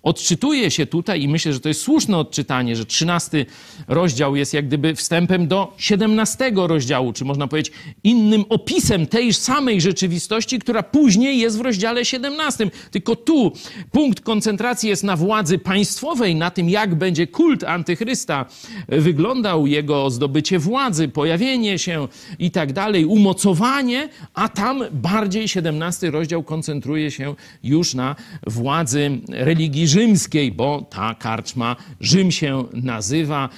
odczytuje 0.07 0.71
się 0.71 0.85
tutaj 0.85 1.21
i 1.21 1.27
myślę, 1.27 1.53
że 1.53 1.59
to 1.59 1.67
jest 1.67 1.81
słuszne 1.81 2.17
odczytanie, 2.17 2.75
że 2.75 2.85
13 2.85 3.45
rozdział 3.87 4.35
jest 4.35 4.53
jak 4.53 4.67
gdyby 4.67 4.95
wstępem 4.95 5.47
do 5.47 5.73
17 5.77 6.51
rozdziału, 6.55 7.13
czy 7.13 7.25
można 7.25 7.47
powiedzieć 7.47 7.73
innym 8.03 8.45
opisem 8.49 9.07
tej 9.07 9.33
samej 9.33 9.81
rzeczywistości, 9.81 10.59
która 10.59 10.83
później 10.83 11.39
jest 11.39 11.57
w 11.57 11.61
rozdziale 11.61 12.05
17. 12.05 12.71
Tylko 12.91 13.15
tu 13.15 13.51
punkt 13.91 14.21
koncentracji 14.21 14.89
jest 14.89 15.03
na 15.03 15.15
władzy 15.15 15.59
państwowej, 15.59 16.35
na 16.35 16.51
tym 16.51 16.69
jak 16.69 16.95
będzie 16.95 17.27
kult 17.27 17.63
antychrysta 17.63 18.45
wyglądał, 18.87 19.67
jego 19.67 20.09
zdobycie 20.09 20.59
władzy, 20.59 21.07
pojawienie 21.07 21.79
się 21.79 22.07
i 22.39 22.51
tak 22.51 22.73
dalej, 22.73 23.05
umocowanie, 23.05 24.09
a 24.33 24.49
tam 24.49 24.83
bardziej 24.91 25.47
17 25.47 26.11
rozdział 26.11 26.43
koncentruje 26.43 27.11
się 27.11 27.35
już 27.63 27.93
na 27.93 28.15
władzy 28.47 29.11
religii 29.29 29.87
rzymskiej, 29.97 30.51
bo 30.51 30.81
ta 30.89 31.15
karczma 31.15 31.75
Rzym 31.99 32.31
się 32.31 32.63
nazywa. 32.73 33.49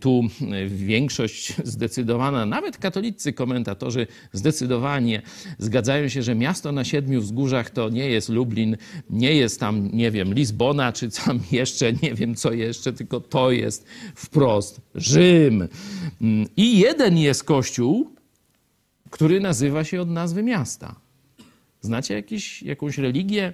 Tu 0.00 0.22
większość 0.66 1.52
zdecydowana, 1.64 2.46
nawet 2.46 2.78
katolicy 2.78 3.32
komentatorzy 3.32 4.06
zdecydowanie 4.32 5.22
zgadzają 5.58 6.08
się, 6.08 6.22
że 6.22 6.34
miasto 6.34 6.72
na 6.72 6.84
siedmiu 6.84 7.20
wzgórzach 7.20 7.70
to 7.70 7.88
nie 7.88 8.08
jest 8.08 8.28
Lublin, 8.28 8.76
nie 9.10 9.34
jest 9.34 9.60
tam, 9.60 9.90
nie 9.92 10.10
wiem, 10.10 10.34
Lizbona, 10.34 10.92
czy 10.92 11.10
tam 11.10 11.40
jeszcze, 11.52 11.92
nie 11.92 12.14
wiem 12.14 12.34
co 12.34 12.52
jeszcze, 12.52 12.92
tylko 12.92 13.20
to 13.20 13.50
jest 13.50 13.86
wprost 14.14 14.80
Rzym. 14.94 15.68
I 16.56 16.78
jeden 16.78 17.18
jest 17.18 17.44
kościół, 17.44 18.10
który 19.10 19.40
nazywa 19.40 19.84
się 19.84 20.00
od 20.00 20.10
nazwy 20.10 20.42
miasta. 20.42 20.94
Znacie 21.80 22.14
jakiś, 22.14 22.62
jakąś 22.62 22.98
religię, 22.98 23.52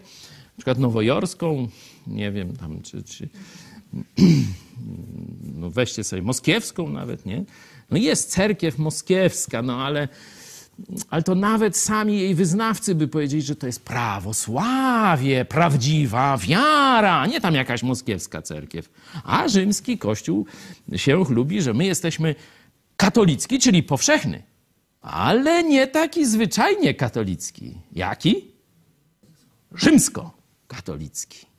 na 0.52 0.56
przykład 0.56 0.78
nowojorską, 0.78 1.68
nie 2.06 2.32
wiem, 2.32 2.56
tam, 2.56 2.82
czy, 2.82 3.02
czy 3.02 3.28
no 5.60 5.70
weźcie 5.70 6.04
sobie 6.04 6.22
moskiewską 6.22 6.88
nawet, 6.88 7.26
nie? 7.26 7.44
No 7.90 7.98
jest 7.98 8.30
cerkiew 8.30 8.78
moskiewska, 8.78 9.62
no 9.62 9.82
ale, 9.84 10.08
ale 11.10 11.22
to 11.22 11.34
nawet 11.34 11.76
sami 11.76 12.18
jej 12.18 12.34
wyznawcy 12.34 12.94
by 12.94 13.08
powiedzieli, 13.08 13.42
że 13.42 13.56
to 13.56 13.66
jest 13.66 13.84
prawosławie, 13.84 15.44
prawdziwa 15.44 16.38
wiara, 16.38 17.26
nie 17.26 17.40
tam 17.40 17.54
jakaś 17.54 17.82
moskiewska 17.82 18.42
cerkiew. 18.42 18.90
A 19.24 19.48
rzymski 19.48 19.98
kościół 19.98 20.46
się 20.96 21.24
chlubi, 21.24 21.62
że 21.62 21.74
my 21.74 21.84
jesteśmy 21.84 22.34
katolicki, 22.96 23.58
czyli 23.58 23.82
powszechny, 23.82 24.42
ale 25.00 25.64
nie 25.64 25.86
taki 25.86 26.26
zwyczajnie 26.26 26.94
katolicki. 26.94 27.74
Jaki? 27.92 28.52
Rzymsko-katolicki. 29.74 31.51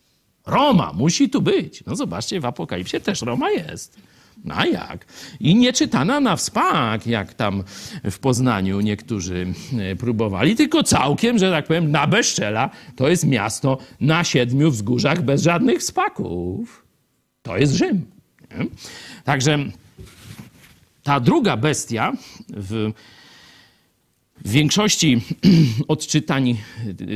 Roma 0.45 0.93
musi 0.93 1.29
tu 1.29 1.41
być. 1.41 1.83
No 1.87 1.95
zobaczcie, 1.95 2.39
w 2.39 2.45
Apokalipsie 2.45 2.99
też 2.99 3.21
Roma 3.21 3.51
jest. 3.51 3.97
No 4.43 4.55
a 4.57 4.65
jak? 4.65 5.05
I 5.39 5.55
nie 5.55 5.73
czytana 5.73 6.19
na 6.19 6.35
wspak, 6.35 7.07
jak 7.07 7.33
tam 7.33 7.63
w 8.11 8.19
Poznaniu 8.19 8.81
niektórzy 8.81 9.53
e, 9.79 9.95
próbowali, 9.95 10.55
tylko 10.55 10.83
całkiem, 10.83 11.37
że 11.37 11.51
tak 11.51 11.65
powiem, 11.67 11.91
na 11.91 12.07
bezczela. 12.07 12.69
To 12.95 13.09
jest 13.09 13.25
miasto 13.25 13.77
na 13.99 14.23
siedmiu 14.23 14.71
wzgórzach 14.71 15.21
bez 15.21 15.43
żadnych 15.43 15.79
wspaków. 15.79 16.85
To 17.41 17.57
jest 17.57 17.73
Rzym. 17.73 18.05
Nie? 18.51 18.65
Także 19.23 19.59
ta 21.03 21.19
druga 21.19 21.57
bestia 21.57 22.13
w 22.49 22.91
w 24.45 24.49
większości 24.51 25.21
odczytań 25.87 26.57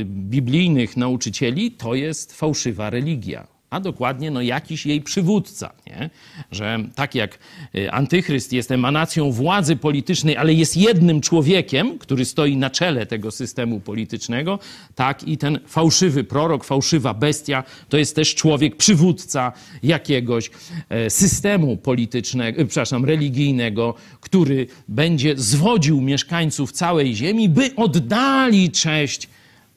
biblijnych 0.04 0.96
nauczycieli 0.96 1.72
to 1.72 1.94
jest 1.94 2.32
fałszywa 2.32 2.90
religia 2.90 3.57
a 3.70 3.80
dokładnie 3.80 4.30
no, 4.30 4.42
jakiś 4.42 4.86
jej 4.86 5.00
przywódca. 5.00 5.72
Nie? 5.86 6.10
Że 6.52 6.78
tak 6.94 7.14
jak 7.14 7.38
y, 7.74 7.90
antychryst 7.90 8.52
jest 8.52 8.70
emanacją 8.70 9.32
władzy 9.32 9.76
politycznej, 9.76 10.36
ale 10.36 10.54
jest 10.54 10.76
jednym 10.76 11.20
człowiekiem, 11.20 11.98
który 11.98 12.24
stoi 12.24 12.56
na 12.56 12.70
czele 12.70 13.06
tego 13.06 13.30
systemu 13.30 13.80
politycznego, 13.80 14.58
tak 14.94 15.28
i 15.28 15.38
ten 15.38 15.58
fałszywy 15.66 16.24
prorok, 16.24 16.64
fałszywa 16.64 17.14
bestia, 17.14 17.64
to 17.88 17.96
jest 17.96 18.16
też 18.16 18.34
człowiek 18.34 18.76
przywódca 18.76 19.52
jakiegoś 19.82 20.50
e, 20.88 21.10
systemu 21.10 21.76
politycznego, 21.76 22.62
e, 22.62 22.66
przepraszam, 22.66 23.04
religijnego, 23.04 23.94
który 24.20 24.66
będzie 24.88 25.36
zwodził 25.36 26.00
mieszkańców 26.00 26.72
całej 26.72 27.16
ziemi, 27.16 27.48
by 27.48 27.74
oddali 27.76 28.70
cześć 28.70 29.28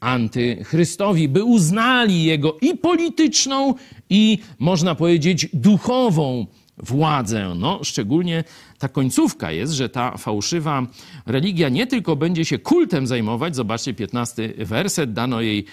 antychrystowi, 0.01 1.29
by 1.29 1.43
uznali 1.43 2.23
jego 2.23 2.57
i 2.61 2.77
polityczną, 2.77 3.73
i 4.09 4.39
można 4.59 4.95
powiedzieć 4.95 5.47
duchową 5.53 6.47
władzę. 6.77 7.53
No, 7.57 7.79
szczególnie 7.83 8.43
ta 8.79 8.89
końcówka 8.89 9.51
jest, 9.51 9.73
że 9.73 9.89
ta 9.89 10.17
fałszywa 10.17 10.87
religia 11.25 11.69
nie 11.69 11.87
tylko 11.87 12.15
będzie 12.15 12.45
się 12.45 12.59
kultem 12.59 13.07
zajmować, 13.07 13.55
zobaczcie 13.55 13.93
15 13.93 14.53
werset, 14.57 15.13
dano 15.13 15.41
jej 15.41 15.65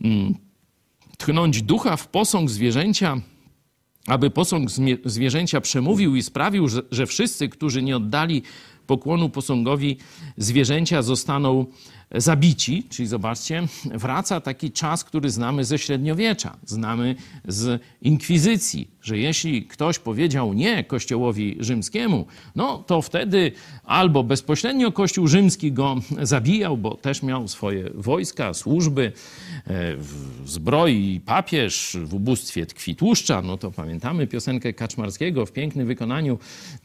mm, 0.00 0.34
tchnąć 1.18 1.62
ducha 1.62 1.96
w 1.96 2.08
posąg 2.08 2.50
zwierzęcia, 2.50 3.16
aby 4.06 4.30
posąg 4.30 4.70
zwierzęcia 5.04 5.60
przemówił 5.60 6.16
i 6.16 6.22
sprawił, 6.22 6.68
że, 6.68 6.82
że 6.90 7.06
wszyscy, 7.06 7.48
którzy 7.48 7.82
nie 7.82 7.96
oddali 7.96 8.42
pokłonu 8.86 9.28
posągowi 9.28 9.96
zwierzęcia, 10.36 11.02
zostaną 11.02 11.66
zabici, 12.14 12.86
czyli 12.90 13.08
zobaczcie, 13.08 13.62
wraca 13.84 14.40
taki 14.40 14.72
czas, 14.72 15.04
który 15.04 15.30
znamy 15.30 15.64
ze 15.64 15.78
średniowiecza, 15.78 16.56
znamy 16.64 17.14
z 17.48 17.82
inkwizycji, 18.02 18.90
że 19.02 19.18
jeśli 19.18 19.62
ktoś 19.62 19.98
powiedział 19.98 20.52
nie 20.52 20.84
Kościołowi 20.84 21.56
rzymskiemu, 21.60 22.26
no 22.56 22.78
to 22.86 23.02
wtedy 23.02 23.52
albo 23.84 24.24
bezpośrednio 24.24 24.92
Kościół 24.92 25.26
rzymski 25.26 25.72
go 25.72 25.96
zabijał, 26.22 26.76
bo 26.76 26.94
też 26.94 27.22
miał 27.22 27.48
swoje 27.48 27.90
wojska, 27.94 28.54
służby, 28.54 29.12
zbroi 30.46 31.20
papież, 31.26 31.96
w 32.04 32.14
ubóstwie 32.14 32.66
tkwi 32.66 32.96
tłuszcza, 32.96 33.42
no 33.42 33.58
to 33.58 33.70
pamiętamy 33.70 34.26
piosenkę 34.26 34.72
Kaczmarskiego 34.72 35.46
w 35.46 35.52
pięknym 35.52 35.86
wykonaniu 35.86 36.38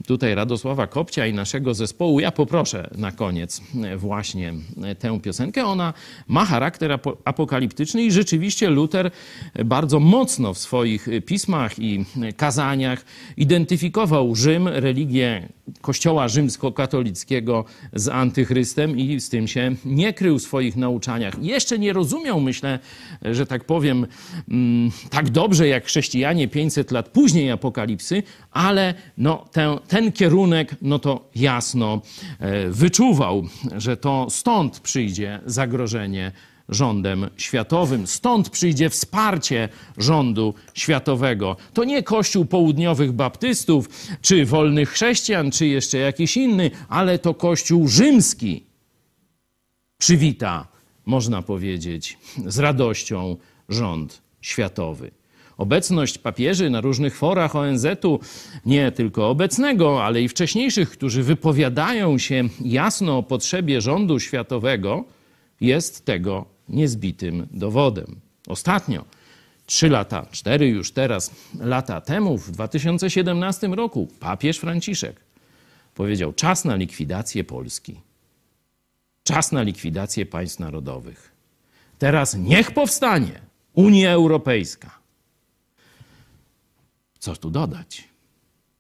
tutaj 0.08 0.36
Radosława 0.36 0.88
Kopcia 0.88 1.28
i 1.28 1.34
naszego 1.34 1.74
zespołu. 1.74 2.20
Ja 2.20 2.32
poproszę 2.32 2.90
na 2.98 3.12
koniec 3.12 3.62
właśnie 3.98 4.54
tę 5.00 5.20
piosenkę. 5.20 5.66
Ona 5.66 5.94
ma 6.28 6.46
charakter 6.46 7.00
apokaliptyczny 7.26 8.04
i 8.04 8.12
rzeczywiście 8.12 8.70
Luter 8.70 9.12
bardzo 9.66 10.00
mocno 10.00 10.54
w 10.54 10.58
swoich 10.58 11.08
pismach 11.26 11.80
i 11.80 12.06
kazaniach 12.38 13.06
identyfikował 13.38 14.36
Rzym, 14.36 14.68
religię 14.68 15.50
Kościoła 15.82 16.28
rzymskokatolickiego 16.28 17.66
z 17.94 18.08
antychrystem 18.08 18.98
i 18.98 19.20
z 19.20 19.30
tym 19.30 19.48
się 19.48 19.76
nie 19.86 20.14
krył 20.14 20.40
w 20.40 20.44
swoich 20.44 20.76
nauczaniach. 20.76 21.44
Jeszcze 21.44 21.80
nie 21.80 21.94
rozumiał, 21.94 22.42
myślę, 22.42 22.69
że 23.22 23.46
tak 23.46 23.64
powiem, 23.64 24.08
mm, 24.50 24.92
tak 25.10 25.30
dobrze 25.30 25.68
jak 25.68 25.86
chrześcijanie 25.86 26.48
500 26.48 26.92
lat 26.92 27.10
później 27.10 27.52
apokalipsy, 27.52 28.24
ale 28.52 28.94
no, 29.18 29.46
ten, 29.52 29.70
ten 29.88 30.12
kierunek 30.12 30.76
no 30.82 31.00
to 31.00 31.30
jasno 31.36 32.02
e, 32.40 32.70
wyczuwał, 32.70 33.44
że 33.78 33.98
to 33.98 34.28
stąd 34.30 34.80
przyjdzie 34.80 35.40
zagrożenie 35.46 36.32
rządem 36.70 37.30
światowym. 37.38 38.08
Stąd 38.08 38.50
przyjdzie 38.50 38.90
wsparcie 38.90 39.70
rządu 39.98 40.54
światowego. 40.74 41.56
To 41.74 41.84
nie 41.84 42.04
Kościół 42.04 42.46
południowych 42.46 43.12
baptystów, 43.12 43.90
czy 44.22 44.46
wolnych 44.46 44.90
chrześcijan, 44.90 45.52
czy 45.52 45.68
jeszcze 45.68 45.98
jakiś 45.98 46.38
inny, 46.38 46.72
ale 46.90 47.20
to 47.20 47.34
Kościół 47.34 47.88
rzymski 47.88 48.64
przywita, 49.98 50.68
można 51.10 51.42
powiedzieć, 51.42 52.18
z 52.46 52.60
radością 52.60 53.38
rząd 53.70 54.22
światowy. 54.42 55.12
obecność 55.58 56.18
papieży 56.18 56.70
na 56.70 56.82
różnych 56.82 57.18
forach 57.18 57.56
ONZ-u, 57.56 58.20
nie 58.66 58.92
tylko 58.92 59.30
obecnego, 59.30 60.04
ale 60.04 60.22
i 60.22 60.28
wcześniejszych, 60.28 60.90
którzy 60.90 61.24
wypowiadają 61.24 62.18
się 62.18 62.44
jasno 62.62 63.18
o 63.18 63.24
potrzebie 63.24 63.82
rządu 63.82 64.20
światowego, 64.20 65.06
jest 65.62 66.06
tego 66.06 66.46
niezbitym 66.70 67.48
dowodem. 67.52 68.20
Ostatnio, 68.48 69.06
trzy 69.66 69.90
lata, 69.90 70.26
cztery 70.32 70.68
już 70.68 70.92
teraz 70.92 71.32
lata 71.60 72.02
temu, 72.02 72.38
w 72.38 72.52
2017 72.52 73.68
roku, 73.68 74.08
papież 74.20 74.58
Franciszek 74.58 75.22
powiedział: 75.96 76.34
Czas 76.34 76.66
na 76.66 76.76
likwidację 76.76 77.44
Polski. 77.44 78.09
Czas 79.30 79.52
na 79.52 79.62
likwidację 79.62 80.26
państw 80.26 80.60
narodowych. 80.60 81.32
Teraz 82.00 82.36
niech 82.36 82.72
powstanie 82.72 83.42
Unia 83.74 84.12
Europejska. 84.12 85.00
Co 87.20 87.36
tu 87.36 87.50
dodać? 87.52 88.08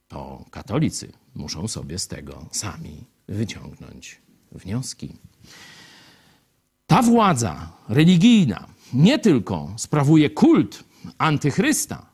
To 0.07 0.45
katolicy 0.51 1.11
muszą 1.35 1.67
sobie 1.67 1.99
z 1.99 2.07
tego 2.07 2.45
sami 2.51 3.03
wyciągnąć 3.27 4.21
wnioski. 4.51 5.15
Ta 6.87 7.01
władza 7.01 7.71
religijna 7.89 8.67
nie 8.93 9.19
tylko 9.19 9.73
sprawuje 9.77 10.29
kult 10.29 10.83
antychrysta, 11.17 12.05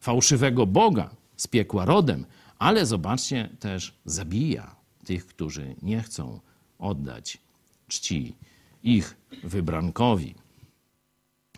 fałszywego 0.00 0.66
Boga 0.66 1.10
z 1.36 1.46
piekła 1.46 1.84
rodem, 1.84 2.26
ale 2.58 2.86
zobaczcie, 2.86 3.48
też 3.60 3.94
zabija 4.04 4.76
tych, 5.04 5.26
którzy 5.26 5.76
nie 5.82 6.02
chcą 6.02 6.40
oddać 6.78 7.38
czci 7.90 8.34
ich 8.82 9.16
wybrankowi. 9.44 10.34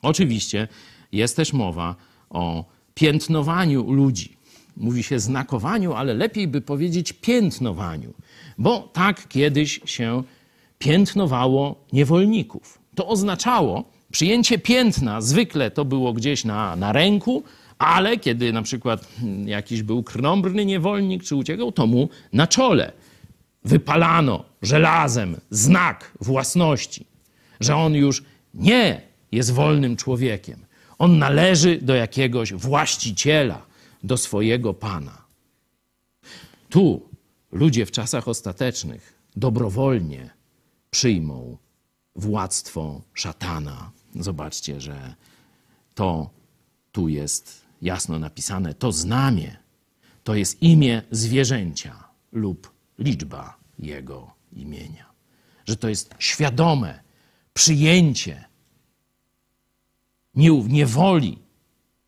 Oczywiście 0.03 0.69
jest 1.13 1.37
też 1.37 1.53
mowa 1.53 1.95
o 2.31 2.65
piętnowaniu 2.95 3.93
ludzi. 3.93 4.37
Mówi 4.77 5.03
się 5.03 5.21
znakowaniu, 5.21 5.93
ale 5.93 6.15
lepiej 6.15 6.49
by 6.49 6.61
powiedzieć 6.61 7.13
piętnowaniu, 7.13 8.15
bo 8.59 8.89
tak 8.93 9.29
kiedyś 9.29 9.81
się 9.85 10.23
piętnowało 10.79 11.85
niewolników. 11.93 12.79
To 12.95 13.09
oznaczało 13.09 13.85
przyjęcie 14.13 14.59
piętna, 14.59 15.21
zwykle 15.21 15.71
to 15.71 15.85
było 15.85 16.13
gdzieś 16.13 16.45
na, 16.45 16.77
na 16.77 16.93
ręku, 16.93 17.43
ale 17.79 18.19
kiedy 18.19 18.53
na 18.53 18.63
przykład 18.63 19.09
jakiś 19.45 19.83
był 19.83 20.03
krnąbrny 20.03 20.65
niewolnik 20.65 21.25
czy 21.25 21.37
uciekał, 21.37 21.73
to 21.73 21.87
mu 21.87 22.09
na 22.33 22.47
czole 22.47 22.93
wypalano 23.65 24.45
żelazem 24.63 25.41
znak 25.51 26.13
własności, 26.21 27.07
że 27.61 27.77
on 27.77 27.95
już 27.95 28.23
nie 28.55 29.03
jest 29.33 29.53
wolnym 29.53 29.97
człowiekiem. 29.97 30.67
On 30.99 31.19
należy 31.19 31.79
do 31.83 31.95
jakiegoś 31.95 32.53
właściciela, 32.53 33.63
do 34.05 34.17
swojego 34.17 34.75
pana. 34.75 35.23
Tu 36.69 37.09
ludzie 37.53 37.87
w 37.87 37.91
czasach 37.91 38.29
ostatecznych 38.29 39.19
dobrowolnie 39.37 40.31
przyjmą 40.91 41.57
władztwo 42.17 43.03
szatana. 43.15 43.91
Zobaczcie, 44.15 44.81
że 44.81 45.15
to 45.95 46.31
tu 46.93 47.09
jest 47.09 47.63
jasno 47.83 48.19
napisane. 48.19 48.75
To 48.75 48.93
znamie 48.93 49.57
to 50.25 50.35
jest 50.35 50.63
imię 50.63 51.03
zwierzęcia 51.11 52.05
lub 52.33 52.72
liczba 52.99 53.57
jego 53.79 54.35
imienia. 54.53 55.13
Że 55.67 55.77
to 55.77 55.89
jest 55.89 56.15
świadome 56.19 57.03
przyjęcie 57.55 58.45
niewoli, 60.69 61.39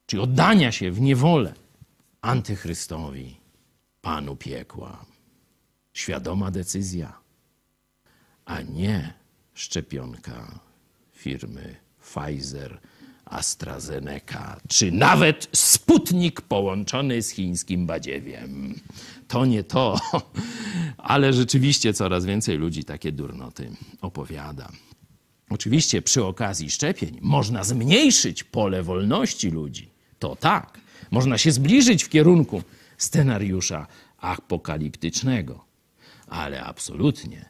czyli 0.07 0.23
oddania 0.23 0.73
się 0.73 0.91
w 0.91 1.01
niewolę 1.01 1.55
antychrystowi, 2.21 3.37
panu 4.03 4.37
piekła. 4.37 5.05
Świadoma 5.93 6.51
decyzja, 6.51 7.19
a 8.45 8.63
nie 8.63 9.15
szczepionka 9.55 10.61
firmy 11.13 11.77
Pfizer, 12.03 12.81
AstraZeneca, 13.25 14.61
czy 14.69 14.93
nawet 14.93 15.49
Sputnik 15.53 16.41
połączony 16.41 17.23
z 17.23 17.31
chińskim 17.31 17.87
badziewiem. 17.87 18.81
To 19.29 19.47
nie 19.47 19.65
to, 19.65 20.01
ale 20.99 21.33
rzeczywiście 21.33 21.93
coraz 21.93 22.25
więcej 22.25 22.59
ludzi 22.59 22.85
takie 22.85 23.13
durnoty 23.13 23.71
opowiada. 24.01 24.69
Oczywiście 25.51 26.03
przy 26.03 26.25
okazji 26.25 26.71
szczepień 26.71 27.19
można 27.23 27.65
zmniejszyć 27.65 28.45
pole 28.45 28.83
wolności 28.83 29.51
ludzi. 29.51 29.91
To 30.19 30.37
tak. 30.37 30.81
Można 31.11 31.39
się 31.39 31.53
zbliżyć 31.53 32.05
w 32.05 32.09
kierunku 32.09 32.63
scenariusza 32.99 33.87
apokaliptycznego. 34.19 35.65
Ale 36.27 36.65
absolutnie 36.65 37.49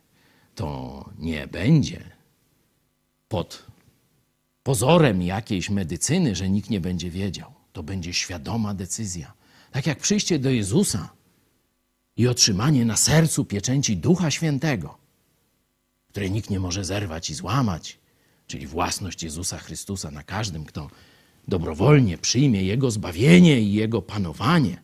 to 0.54 1.10
nie 1.18 1.46
będzie 1.46 2.10
pod 3.28 3.66
pozorem 4.62 5.22
jakiejś 5.22 5.70
medycyny, 5.70 6.36
że 6.36 6.50
nikt 6.50 6.70
nie 6.70 6.80
będzie 6.80 7.10
wiedział. 7.10 7.54
To 7.72 7.82
będzie 7.82 8.12
świadoma 8.12 8.74
decyzja. 8.74 9.32
Tak 9.70 9.86
jak 9.86 9.98
przyjście 9.98 10.38
do 10.38 10.50
Jezusa 10.50 11.08
i 12.16 12.28
otrzymanie 12.28 12.84
na 12.84 12.96
sercu 12.96 13.44
pieczęci 13.44 13.96
Ducha 13.96 14.30
Świętego 14.30 15.04
której 16.14 16.30
nikt 16.30 16.50
nie 16.50 16.60
może 16.60 16.84
zerwać 16.84 17.30
i 17.30 17.34
złamać, 17.34 17.98
czyli 18.46 18.66
własność 18.66 19.22
Jezusa 19.22 19.58
Chrystusa 19.58 20.10
na 20.10 20.22
każdym, 20.22 20.64
kto 20.64 20.90
dobrowolnie 21.48 22.18
przyjmie 22.18 22.62
Jego 22.62 22.90
zbawienie 22.90 23.60
i 23.60 23.72
Jego 23.72 24.02
panowanie, 24.02 24.82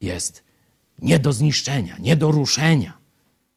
jest 0.00 0.44
nie 0.98 1.18
do 1.18 1.32
zniszczenia, 1.32 1.96
nie 1.98 2.16
do 2.16 2.30
ruszenia. 2.30 2.98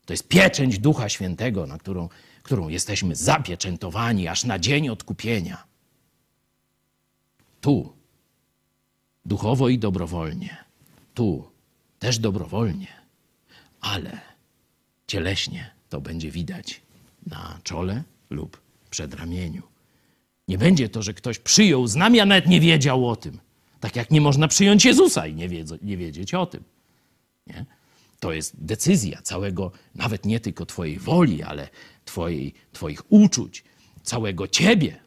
To 0.06 0.14
jest 0.14 0.28
pieczęć 0.28 0.80
Ducha 0.80 1.10
Świętego, 1.10 1.68
na 1.68 1.78
którą, 1.78 2.10
którą 2.44 2.70
jesteśmy 2.70 3.16
zapieczętowani 3.16 4.28
aż 4.28 4.44
na 4.44 4.60
dzień 4.60 4.90
odkupienia. 4.90 5.64
Tu, 7.62 7.94
duchowo 9.26 9.70
i 9.70 9.80
dobrowolnie, 9.80 10.58
tu 11.14 11.51
też 12.02 12.20
dobrowolnie, 12.20 12.88
ale 13.82 14.22
cieleśnie 15.08 15.72
to 15.90 16.02
będzie 16.02 16.32
widać 16.32 16.82
na 17.28 17.60
czole 17.64 18.04
lub 18.30 18.62
przedramieniu. 18.90 19.62
Nie 20.48 20.58
będzie 20.58 20.90
to, 20.90 21.02
że 21.02 21.14
ktoś 21.14 21.40
przyjął 21.40 21.88
znamia, 21.88 22.26
nawet 22.26 22.48
nie 22.48 22.60
wiedział 22.60 23.10
o 23.10 23.16
tym. 23.16 23.40
Tak 23.80 23.96
jak 23.96 24.12
nie 24.12 24.22
można 24.22 24.48
przyjąć 24.48 24.86
Jezusa 24.86 25.28
i 25.28 25.34
nie, 25.34 25.50
nie 25.82 25.98
wiedzieć 25.98 26.34
o 26.34 26.46
tym. 26.46 26.64
Nie? 27.48 27.66
To 28.20 28.34
jest 28.34 28.66
decyzja 28.66 29.22
całego, 29.22 29.72
nawet 29.96 30.26
nie 30.26 30.40
tylko 30.40 30.66
Twojej 30.66 31.00
woli, 31.00 31.44
ale 31.44 31.70
twojej, 32.06 32.54
Twoich 32.74 33.12
uczuć, 33.12 33.64
całego 34.04 34.48
Ciebie. 34.48 35.00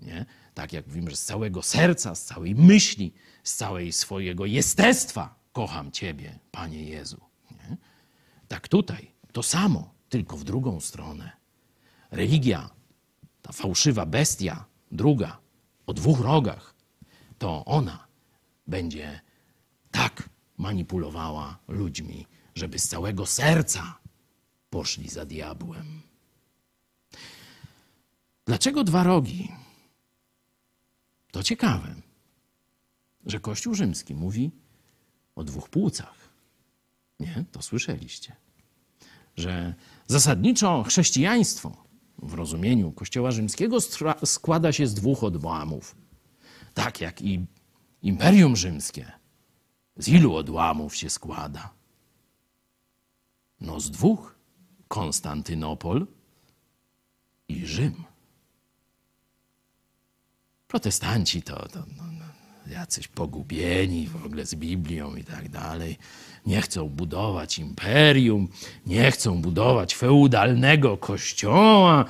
Nie? 0.00 0.26
Tak 0.54 0.72
jak 0.72 0.86
mówimy, 0.86 1.10
że 1.10 1.16
z 1.16 1.24
całego 1.24 1.62
serca, 1.62 2.14
z 2.14 2.24
całej 2.24 2.54
myśli, 2.54 3.12
z 3.44 3.54
całej 3.54 3.92
swojego 3.92 4.46
jestestwa 4.46 5.43
kocham 5.54 5.92
Ciebie, 5.92 6.38
Panie 6.50 6.84
Jezu. 6.84 7.20
Nie? 7.50 7.76
Tak 8.48 8.68
tutaj 8.68 9.10
to 9.32 9.42
samo, 9.42 9.94
tylko 10.08 10.36
w 10.36 10.44
drugą 10.44 10.80
stronę 10.80 11.32
religia, 12.10 12.70
ta 13.42 13.52
fałszywa 13.52 14.06
bestia, 14.06 14.64
druga, 14.92 15.38
o 15.86 15.94
dwóch 15.94 16.20
rogach, 16.20 16.74
to 17.38 17.64
ona 17.64 18.06
będzie 18.66 19.20
tak 19.90 20.28
manipulowała 20.58 21.58
ludźmi, 21.68 22.26
żeby 22.54 22.78
z 22.78 22.88
całego 22.88 23.26
serca 23.26 23.98
poszli 24.70 25.08
za 25.08 25.24
diabłem. 25.26 26.02
Dlaczego 28.46 28.84
dwa 28.84 29.02
rogi? 29.02 29.52
To 31.32 31.42
ciekawe, 31.42 31.94
że 33.26 33.40
Kościół 33.40 33.74
rzymski 33.74 34.14
mówi 34.14 34.63
o 35.36 35.44
dwóch 35.44 35.68
płucach. 35.68 36.14
Nie, 37.20 37.44
to 37.52 37.62
słyszeliście. 37.62 38.36
Że 39.36 39.74
zasadniczo 40.06 40.82
chrześcijaństwo 40.82 41.84
w 42.18 42.34
rozumieniu 42.34 42.92
Kościoła 42.92 43.30
Rzymskiego 43.30 43.78
składa 44.24 44.72
się 44.72 44.86
z 44.86 44.94
dwóch 44.94 45.24
odłamów. 45.24 45.96
Tak 46.74 47.00
jak 47.00 47.22
i 47.22 47.46
Imperium 48.02 48.56
Rzymskie. 48.56 49.12
Z 49.96 50.08
ilu 50.08 50.34
odłamów 50.34 50.96
się 50.96 51.10
składa? 51.10 51.74
No 53.60 53.80
z 53.80 53.90
dwóch. 53.90 54.34
Konstantynopol 54.88 56.06
i 57.48 57.66
Rzym. 57.66 58.04
Protestanci 60.68 61.42
to, 61.42 61.68
to 61.68 61.78
no, 61.96 62.04
no, 62.18 62.24
jacyś 62.66 63.08
pogubieni 63.08 64.06
w 64.06 64.26
ogóle 64.26 64.46
z 64.46 64.54
Biblią 64.54 65.16
i 65.16 65.24
tak 65.24 65.48
dalej. 65.48 65.98
Nie 66.46 66.60
chcą 66.60 66.88
budować 66.88 67.58
imperium, 67.58 68.48
nie 68.86 69.10
chcą 69.10 69.42
budować 69.42 69.94
feudalnego 69.94 70.96
kościoła. 70.96 72.04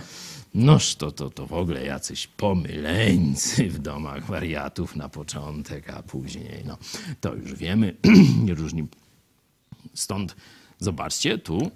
Noż 0.54 0.94
to, 0.94 1.12
to, 1.12 1.30
to 1.30 1.46
w 1.46 1.52
ogóle 1.52 1.84
jacyś 1.84 2.26
pomyleńcy 2.26 3.70
w 3.70 3.78
domach 3.78 4.26
wariatów 4.26 4.96
na 4.96 5.08
początek, 5.08 5.90
a 5.90 6.02
później, 6.02 6.62
no 6.64 6.78
to 7.20 7.34
już 7.34 7.54
wiemy, 7.54 7.96
różni. 8.48 8.86
Stąd 9.94 10.36
zobaczcie, 10.78 11.38
tu 11.38 11.70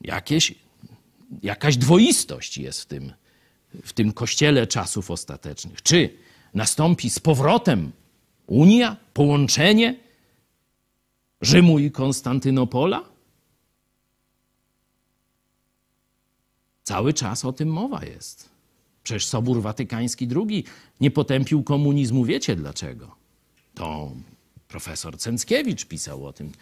jakieś, 0.00 0.54
jakaś 1.42 1.76
dwoistość 1.76 2.58
jest 2.58 2.82
w 2.82 2.86
tym, 2.86 3.12
w 3.84 3.92
tym 3.92 4.12
kościele 4.12 4.66
czasów 4.66 5.10
ostatecznych. 5.10 5.82
Czy 5.82 6.10
nastąpi 6.54 7.10
z 7.10 7.18
powrotem 7.18 7.92
Unia, 8.46 8.96
połączenie 9.14 9.96
Rzymu 11.40 11.78
i 11.78 11.90
Konstantynopola? 11.90 13.04
Cały 16.82 17.12
czas 17.12 17.44
o 17.44 17.52
tym 17.52 17.68
mowa 17.68 18.04
jest. 18.04 18.48
Przecież 19.02 19.26
Sobór 19.26 19.62
Watykański 19.62 20.28
II 20.36 20.64
nie 21.00 21.10
potępił 21.10 21.62
komunizmu. 21.62 22.24
Wiecie 22.24 22.56
dlaczego? 22.56 23.16
To 23.74 24.12
profesor 24.68 25.18
Cęckiewicz 25.18 25.84
pisał 25.84 26.26
o 26.26 26.32
tym 26.32 26.52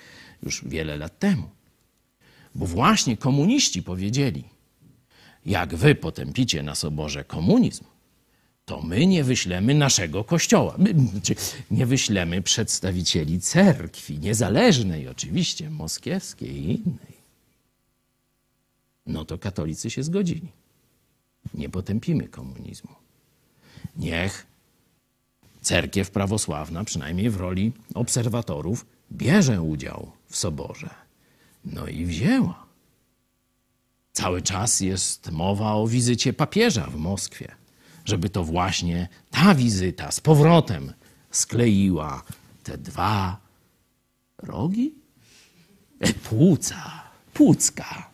już 0.42 0.64
wiele 0.64 0.96
lat 0.96 1.18
temu. 1.18 1.50
Bo 2.54 2.66
właśnie 2.66 3.16
komuniści 3.16 3.82
powiedzieli, 3.82 4.44
jak 5.46 5.74
wy 5.74 5.94
potępicie 5.94 6.62
na 6.62 6.74
Soborze 6.74 7.24
komunizm, 7.24 7.84
to 8.70 8.82
my 8.82 9.06
nie 9.06 9.24
wyślemy 9.24 9.74
naszego 9.74 10.24
kościoła. 10.24 10.74
My, 10.78 10.94
znaczy, 11.10 11.34
nie 11.70 11.86
wyślemy 11.86 12.42
przedstawicieli 12.42 13.40
cerkwi, 13.40 14.18
niezależnej 14.18 15.08
oczywiście, 15.08 15.70
moskiewskiej 15.70 16.56
i 16.56 16.74
innej. 16.74 17.14
No 19.06 19.24
to 19.24 19.38
katolicy 19.38 19.90
się 19.90 20.02
zgodzili. 20.02 20.48
Nie 21.54 21.68
potępimy 21.68 22.28
komunizmu. 22.28 22.90
Niech 23.96 24.46
cerkiew 25.62 26.10
prawosławna, 26.10 26.84
przynajmniej 26.84 27.30
w 27.30 27.36
roli 27.36 27.72
obserwatorów, 27.94 28.86
bierze 29.12 29.62
udział 29.62 30.12
w 30.26 30.36
soborze. 30.36 30.90
No 31.64 31.86
i 31.86 32.04
wzięła. 32.04 32.66
Cały 34.12 34.42
czas 34.42 34.80
jest 34.80 35.30
mowa 35.30 35.74
o 35.74 35.86
wizycie 35.86 36.32
papieża 36.32 36.86
w 36.86 36.96
Moskwie 36.96 37.59
żeby 38.10 38.30
to 38.30 38.44
właśnie 38.44 39.08
ta 39.30 39.54
wizyta 39.54 40.10
z 40.10 40.20
powrotem 40.20 40.92
skleiła 41.30 42.22
te 42.62 42.78
dwa 42.78 43.36
rogi? 44.38 44.94
Płuca, 46.24 47.02
płucka 47.34 48.10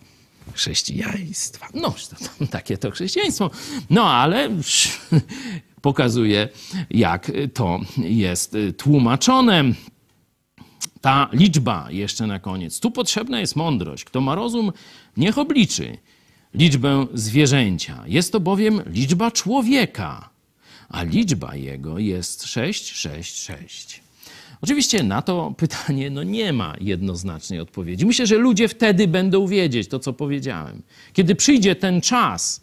chrześcijaństwa. 0.55 1.69
No, 1.75 1.91
to, 1.91 2.47
takie 2.47 2.79
to 2.79 2.91
chrześcijaństwo. 2.91 3.51
No, 3.91 4.11
ale 4.11 4.51
pokazuje, 5.89 6.49
jak 6.91 7.33
to 7.55 7.81
jest 7.97 8.57
tłumaczone. 8.77 9.65
Ta 11.01 11.29
liczba 11.33 11.87
jeszcze 11.91 12.27
na 12.27 12.39
koniec. 12.39 12.81
Tu 12.81 12.91
potrzebna 12.91 13.41
jest 13.41 13.57
mądrość. 13.57 14.05
Kto 14.05 14.21
ma 14.21 14.35
rozum, 14.35 14.73
niech 15.17 15.39
obliczy 15.39 15.99
liczbę 16.57 17.07
zwierzęcia. 17.15 18.05
Jest 18.07 18.33
to 18.33 18.41
bowiem 18.41 18.83
liczba 18.87 19.31
człowieka, 19.31 20.31
a 20.89 21.03
liczba 21.03 21.57
jego 21.57 21.99
jest 21.99 22.45
666. 22.45 24.03
Oczywiście 24.61 25.03
na 25.03 25.23
to 25.23 25.55
pytanie 25.57 26.11
no 26.11 26.23
nie 26.23 26.53
ma 26.53 26.75
jednoznacznej 26.81 27.61
odpowiedzi. 27.61 28.07
Myślę, 28.07 28.27
że 28.27 28.37
ludzie 28.37 28.69
wtedy 28.69 29.09
będą 29.09 29.47
wiedzieć 29.47 29.89
to, 29.89 29.99
co 29.99 30.13
powiedziałem. 30.13 30.83
Kiedy 31.13 31.35
przyjdzie 31.35 31.77
ten 31.77 32.01
czas 32.01 32.61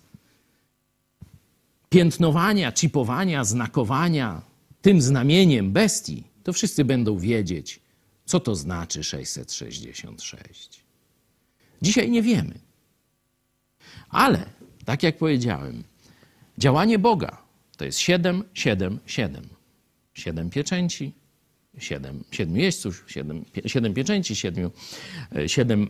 piętnowania, 1.89 2.71
chipowania, 2.71 3.43
znakowania 3.43 4.41
tym 4.81 5.01
znamieniem 5.01 5.71
bestii, 5.71 6.23
to 6.43 6.53
wszyscy 6.53 6.85
będą 6.85 7.17
wiedzieć, 7.17 7.79
co 8.25 8.39
to 8.39 8.55
znaczy 8.55 9.03
666. 9.03 10.83
Dzisiaj 11.81 12.11
nie 12.11 12.21
wiemy. 12.21 12.59
Ale, 14.09 14.45
tak 14.85 15.03
jak 15.03 15.17
powiedziałem, 15.17 15.83
działanie 16.57 16.99
Boga 16.99 17.37
to 17.77 17.85
jest 17.85 17.99
7, 17.99 18.43
7, 18.53 18.99
7. 19.05 19.49
7 20.13 20.49
pieczęci, 20.49 21.13
7, 21.77 22.23
7 22.31 22.57
jeźdźców, 22.57 23.03
7, 23.07 23.45
7 23.65 23.93
pieczęci, 23.93 24.35
7, 24.35 24.69
7 25.47 25.89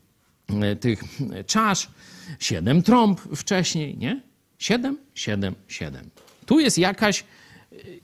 tych 0.80 1.02
czasz, 1.46 1.90
7 2.38 2.82
trąb 2.82 3.20
wcześniej, 3.20 3.96
nie? 3.96 4.20
7, 4.58 4.98
7, 5.14 5.54
7. 5.68 6.10
Tu 6.46 6.60
jest 6.60 6.78
jakaś, 6.78 7.24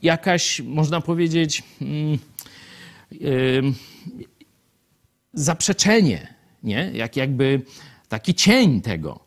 jakaś 0.03 0.61
można 0.61 1.01
powiedzieć, 1.01 1.63
yy, 3.11 3.63
zaprzeczenie, 5.33 6.35
nie? 6.63 6.91
Jak 6.95 7.17
jakby 7.17 7.63
taki 8.11 8.35
cień 8.35 8.83
tego. 8.83 9.21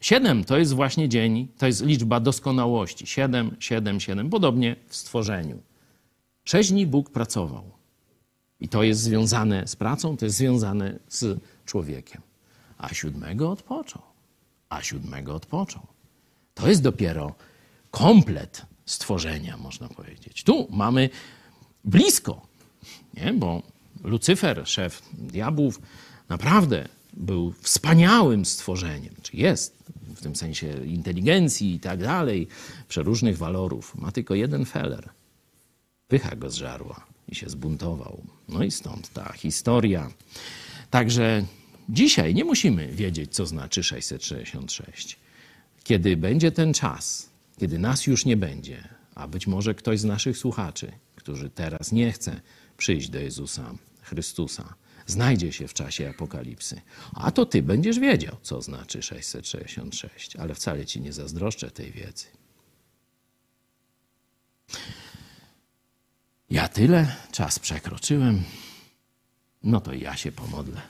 Siedem 0.00 0.44
to 0.44 0.58
jest 0.58 0.72
właśnie 0.72 1.08
dzień, 1.08 1.48
to 1.58 1.66
jest 1.66 1.84
liczba 1.84 2.20
doskonałości. 2.20 3.06
Siedem, 3.06 3.56
siedem, 3.60 4.00
siedem. 4.00 4.30
Podobnie 4.30 4.76
w 4.88 4.96
stworzeniu. 4.96 5.62
Sześć 6.44 6.70
dni 6.70 6.86
Bóg 6.86 7.10
pracował. 7.10 7.70
I 8.60 8.68
to 8.68 8.82
jest 8.82 9.00
związane 9.00 9.66
z 9.66 9.76
pracą, 9.76 10.16
to 10.16 10.24
jest 10.24 10.36
związane 10.36 10.98
z 11.08 11.40
człowiekiem. 11.66 12.22
A 12.78 12.94
siódmego 12.94 13.50
odpoczął. 13.50 14.02
A 14.68 14.82
siódmego 14.82 15.34
odpoczął. 15.34 15.86
To 16.54 16.68
jest 16.68 16.82
dopiero 16.82 17.34
komplet 17.90 18.66
stworzenia, 18.86 19.56
można 19.56 19.88
powiedzieć. 19.88 20.44
Tu 20.44 20.68
mamy 20.70 21.10
blisko, 21.84 22.46
nie? 23.14 23.32
bo 23.32 23.62
Lucyfer, 24.04 24.62
szef 24.68 25.02
diabłów, 25.12 25.80
naprawdę 26.28 26.88
był 27.12 27.54
wspaniałym 27.60 28.44
stworzeniem, 28.44 29.14
czy 29.22 29.36
jest 29.36 29.76
w 30.16 30.20
tym 30.20 30.36
sensie 30.36 30.86
inteligencji 30.86 31.74
i 31.74 31.80
tak 31.80 32.00
dalej, 32.00 32.48
przeróżnych 32.88 33.38
walorów. 33.38 33.94
Ma 33.94 34.12
tylko 34.12 34.34
jeden 34.34 34.64
feller. 34.64 35.08
Pycha 36.08 36.36
go 36.36 36.50
zżarła 36.50 37.06
i 37.28 37.34
się 37.34 37.48
zbuntował. 37.48 38.22
No 38.48 38.64
i 38.64 38.70
stąd 38.70 39.12
ta 39.12 39.32
historia. 39.32 40.10
Także 40.90 41.46
dzisiaj 41.88 42.34
nie 42.34 42.44
musimy 42.44 42.88
wiedzieć, 42.88 43.34
co 43.34 43.46
znaczy 43.46 43.82
666. 43.82 45.18
Kiedy 45.84 46.16
będzie 46.16 46.52
ten 46.52 46.74
czas, 46.74 47.28
kiedy 47.58 47.78
nas 47.78 48.06
już 48.06 48.24
nie 48.24 48.36
będzie, 48.36 48.88
a 49.14 49.28
być 49.28 49.46
może 49.46 49.74
ktoś 49.74 50.00
z 50.00 50.04
naszych 50.04 50.38
słuchaczy, 50.38 50.92
którzy 51.16 51.50
teraz 51.50 51.92
nie 51.92 52.12
chce 52.12 52.40
przyjść 52.76 53.08
do 53.08 53.18
Jezusa 53.18 53.74
Chrystusa, 54.02 54.74
znajdzie 55.06 55.52
się 55.52 55.68
w 55.68 55.74
czasie 55.74 56.10
apokalipsy. 56.10 56.80
A 57.14 57.30
to 57.30 57.46
ty 57.46 57.62
będziesz 57.62 57.98
wiedział, 57.98 58.36
co 58.42 58.62
znaczy 58.62 59.02
666, 59.02 60.36
ale 60.36 60.54
wcale 60.54 60.86
ci 60.86 61.00
nie 61.00 61.12
zazdroszczę 61.12 61.70
tej 61.70 61.92
wiedzy. 61.92 62.26
Ja 66.50 66.68
tyle, 66.68 67.16
czas 67.32 67.58
przekroczyłem. 67.58 68.42
No 69.62 69.80
to 69.80 69.94
ja 69.94 70.16
się 70.16 70.32
pomodlę. 70.32 70.80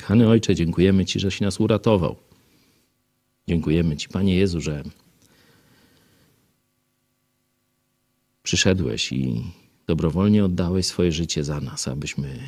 Kochany 0.00 0.28
Ojcze, 0.28 0.54
dziękujemy 0.54 1.04
Ci, 1.04 1.20
żeś 1.20 1.40
nas 1.40 1.60
uratował. 1.60 2.16
Dziękujemy 3.48 3.96
Ci, 3.96 4.08
Panie 4.08 4.36
Jezu, 4.36 4.60
że 4.60 4.82
przyszedłeś 8.46 9.12
i 9.12 9.42
dobrowolnie 9.86 10.44
oddałeś 10.44 10.86
swoje 10.86 11.12
życie 11.12 11.44
za 11.44 11.60
nas, 11.60 11.88
abyśmy 11.88 12.38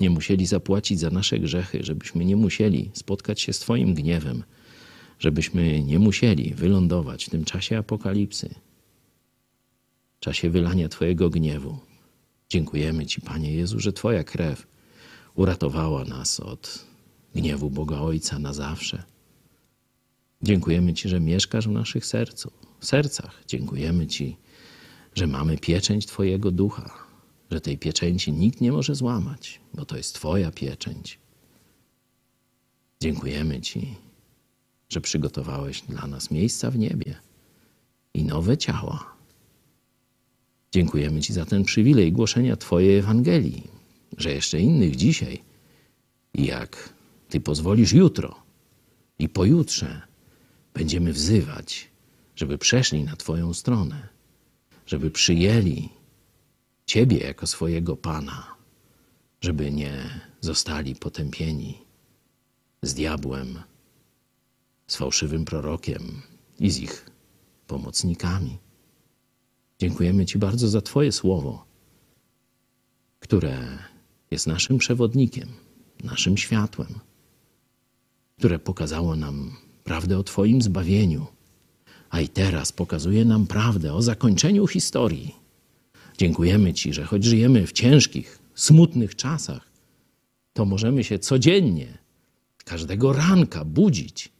nie 0.00 0.10
musieli 0.10 0.46
zapłacić 0.46 1.00
za 1.00 1.10
nasze 1.10 1.38
grzechy, 1.38 1.78
żebyśmy 1.82 2.24
nie 2.24 2.36
musieli 2.36 2.90
spotkać 2.94 3.40
się 3.40 3.52
z 3.52 3.58
Twoim 3.58 3.94
gniewem, 3.94 4.44
żebyśmy 5.18 5.82
nie 5.82 5.98
musieli 5.98 6.54
wylądować 6.54 7.24
w 7.24 7.30
tym 7.30 7.44
czasie 7.44 7.78
apokalipsy, 7.78 8.54
czasie 10.20 10.50
wylania 10.50 10.88
Twojego 10.88 11.30
gniewu. 11.30 11.78
Dziękujemy 12.48 13.06
Ci, 13.06 13.20
Panie 13.20 13.52
Jezu, 13.52 13.80
że 13.80 13.92
Twoja 13.92 14.24
krew 14.24 14.66
uratowała 15.34 16.04
nas 16.04 16.40
od 16.40 16.84
gniewu 17.34 17.70
Boga 17.70 18.00
Ojca 18.00 18.38
na 18.38 18.52
zawsze. 18.52 19.02
Dziękujemy 20.42 20.94
Ci, 20.94 21.08
że 21.08 21.20
mieszkasz 21.20 21.68
w 21.68 21.70
naszych 21.70 22.06
sercu, 22.06 22.50
w 22.80 22.86
sercach. 22.86 23.42
Dziękujemy 23.46 24.06
Ci, 24.06 24.36
że 25.16 25.26
mamy 25.26 25.58
pieczęć 25.58 26.06
Twojego 26.06 26.50
ducha, 26.50 26.90
że 27.50 27.60
tej 27.60 27.78
pieczęci 27.78 28.32
nikt 28.32 28.60
nie 28.60 28.72
może 28.72 28.94
złamać, 28.94 29.60
bo 29.74 29.84
to 29.84 29.96
jest 29.96 30.14
Twoja 30.14 30.50
pieczęć. 30.50 31.18
Dziękujemy 33.00 33.60
Ci, 33.60 33.94
że 34.88 35.00
przygotowałeś 35.00 35.82
dla 35.82 36.06
nas 36.06 36.30
miejsca 36.30 36.70
w 36.70 36.78
niebie 36.78 37.14
i 38.14 38.24
nowe 38.24 38.58
ciała. 38.58 39.16
Dziękujemy 40.72 41.20
Ci 41.20 41.32
za 41.32 41.46
ten 41.46 41.64
przywilej 41.64 42.12
głoszenia 42.12 42.56
Twojej 42.56 42.98
Ewangelii, 42.98 43.62
że 44.18 44.32
jeszcze 44.32 44.60
innych 44.60 44.96
dzisiaj 44.96 45.42
jak 46.34 46.94
Ty 47.28 47.40
pozwolisz 47.40 47.92
jutro 47.92 48.42
i 49.18 49.28
pojutrze, 49.28 50.02
będziemy 50.74 51.12
wzywać, 51.12 51.88
żeby 52.36 52.58
przeszli 52.58 53.04
na 53.04 53.16
Twoją 53.16 53.54
stronę, 53.54 54.15
żeby 54.86 55.10
przyjęli 55.10 55.88
Ciebie 56.86 57.18
jako 57.18 57.46
swojego 57.46 57.96
Pana, 57.96 58.56
żeby 59.40 59.72
nie 59.72 60.20
zostali 60.40 60.96
potępieni 60.96 61.78
z 62.82 62.94
diabłem, 62.94 63.62
z 64.86 64.96
fałszywym 64.96 65.44
prorokiem 65.44 66.22
i 66.58 66.70
z 66.70 66.78
ich 66.78 67.10
pomocnikami. 67.66 68.58
Dziękujemy 69.78 70.26
Ci 70.26 70.38
bardzo 70.38 70.68
za 70.68 70.80
Twoje 70.80 71.12
słowo, 71.12 71.66
które 73.20 73.78
jest 74.30 74.46
naszym 74.46 74.78
przewodnikiem, 74.78 75.48
naszym 76.04 76.36
światłem, 76.36 77.00
które 78.38 78.58
pokazało 78.58 79.16
nam 79.16 79.56
prawdę 79.84 80.18
o 80.18 80.22
Twoim 80.22 80.62
zbawieniu, 80.62 81.26
a 82.10 82.20
i 82.20 82.28
teraz 82.28 82.72
pokazuje 82.72 83.24
nam 83.24 83.46
prawdę 83.46 83.94
o 83.94 84.02
zakończeniu 84.02 84.66
historii. 84.66 85.34
Dziękujemy 86.18 86.74
Ci, 86.74 86.92
że 86.92 87.04
choć 87.04 87.24
żyjemy 87.24 87.66
w 87.66 87.72
ciężkich, 87.72 88.38
smutnych 88.54 89.16
czasach, 89.16 89.68
to 90.52 90.64
możemy 90.64 91.04
się 91.04 91.18
codziennie, 91.18 91.98
każdego 92.64 93.12
ranka 93.12 93.64
budzić 93.64 94.32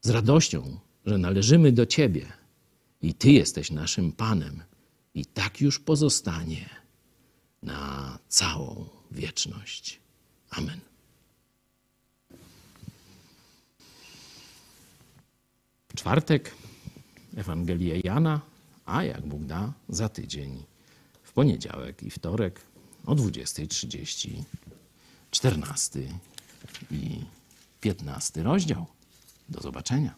z 0.00 0.10
radością, 0.10 0.78
że 1.06 1.18
należymy 1.18 1.72
do 1.72 1.86
Ciebie 1.86 2.26
i 3.02 3.14
Ty 3.14 3.32
jesteś 3.32 3.70
naszym 3.70 4.12
Panem 4.12 4.62
i 5.14 5.26
tak 5.26 5.60
już 5.60 5.78
pozostanie 5.78 6.68
na 7.62 8.18
całą 8.28 8.84
wieczność. 9.10 10.00
Amen. 10.50 10.80
Czwartek 15.94 16.54
Ewangelię 17.36 18.00
Jana, 18.04 18.40
a 18.86 19.02
jak 19.02 19.26
Bóg 19.26 19.44
da, 19.44 19.72
za 19.88 20.08
tydzień, 20.08 20.64
w 21.22 21.32
poniedziałek 21.32 22.02
i 22.02 22.10
wtorek 22.10 22.60
o 23.06 23.14
20.30, 23.14 24.42
14 25.30 26.00
i 26.90 27.24
15 27.80 28.42
rozdział. 28.42 28.86
Do 29.48 29.60
zobaczenia. 29.60 30.14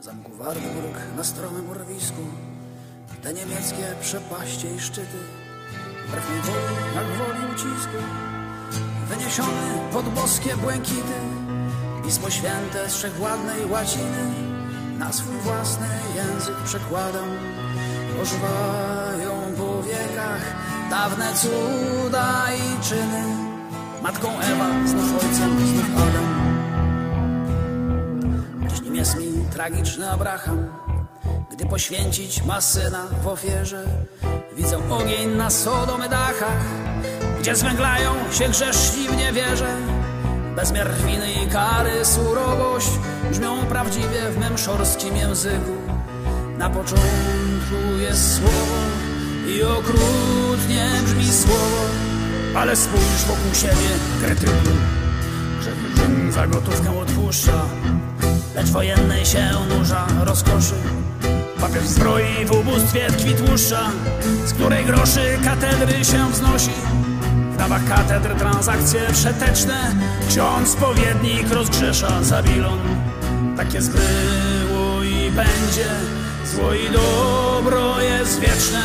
Zamku 0.00 0.32
Wartburg 0.36 1.16
na 1.16 1.24
stromym 1.24 1.70
urwisku 1.70 2.22
Te 3.22 3.34
niemieckie 3.34 3.94
przepaście 4.00 4.74
i 4.74 4.80
szczyty 4.80 5.18
Wbrew 6.08 6.26
woli, 6.26 6.94
jak 6.94 7.06
woli 7.06 7.54
ucisku 7.54 8.31
Wyniesiony 9.08 9.92
pod 9.92 10.08
boskie 10.08 10.56
błękity 10.56 11.18
Pismo 12.04 12.30
Święte 12.30 12.90
z 12.90 12.94
wszechwładnej 12.94 13.66
łaciny. 13.66 14.24
Na 14.98 15.12
swój 15.12 15.36
własny 15.36 15.86
język 16.16 16.56
przekładam. 16.64 17.28
Ożywają 18.22 19.32
po 19.56 19.82
wiekach 19.82 20.42
Dawne 20.90 21.32
cuda 21.34 22.46
i 22.54 22.84
czyny. 22.84 23.52
Matką 24.02 24.28
Ewa, 24.40 24.86
znów 24.86 25.12
ojcem, 25.12 25.66
znów 25.66 25.86
Adam 25.96 26.32
Dziś 28.68 28.80
nim 28.80 28.94
jest 28.94 29.18
mi 29.18 29.32
tragiczny 29.52 30.10
Abraham 30.10 30.66
Gdy 31.50 31.66
poświęcić 31.66 32.42
ma 32.42 32.60
syna 32.60 33.06
w 33.22 33.26
ofierze 33.26 33.84
Widzę 34.56 34.90
ogień 34.90 35.30
na 35.30 35.50
Sodomy 35.50 36.08
dachach 36.08 36.64
Gdzie 37.42 37.56
zwęglają 37.56 38.14
się 38.32 38.48
grzeszni 38.48 39.08
w 39.08 39.16
niewierze 39.16 39.76
Bezmiar 40.56 40.94
winy 40.94 41.32
i 41.32 41.46
kary, 41.46 42.04
surowość 42.04 42.88
Brzmią 43.30 43.66
prawdziwie 43.66 44.30
w 44.30 44.38
mym 44.38 44.58
szorskim 44.58 45.16
języku. 45.16 45.72
Na 46.58 46.70
początku 46.70 47.98
jest 48.00 48.36
słowo 48.36 48.76
I 49.48 49.62
okrutnie 49.62 50.90
brzmi 51.04 51.32
słowo 51.32 51.84
Ale 52.54 52.76
spójrz 52.76 53.24
wokół 53.26 53.54
siebie, 53.54 53.90
kretynu 54.24 54.76
Że 55.62 55.70
Rzym 55.96 56.32
za 56.32 56.46
gotówkę 56.46 56.98
odpuszcza 56.98 57.62
Lecz 58.54 58.66
wojennej 58.66 59.26
się 59.26 59.50
nurza 59.68 60.06
rozkoszy. 60.24 60.74
Papież 61.60 61.86
zbroi 61.86 62.46
w 62.46 62.52
ubóstwie 62.52 63.06
tkwi 63.06 63.34
tłuszcza 63.34 63.90
Z 64.46 64.52
której 64.52 64.84
groszy 64.84 65.38
katedry 65.44 66.04
się 66.04 66.30
wznosi 66.32 66.70
Dawach 67.62 67.88
katedr 67.88 68.34
transakcje 68.34 69.00
przeteczne. 69.12 69.94
Ksiądz 70.28 70.68
spowiednik 70.68 71.50
rozgrzesza 71.50 72.22
Zabilon. 72.22 72.78
Takie 73.56 73.82
zbyło 73.82 75.02
i 75.02 75.30
będzie. 75.30 75.90
Zło 76.44 76.74
i 76.74 76.90
dobro 76.92 78.00
jest 78.00 78.40
wieczne 78.40 78.82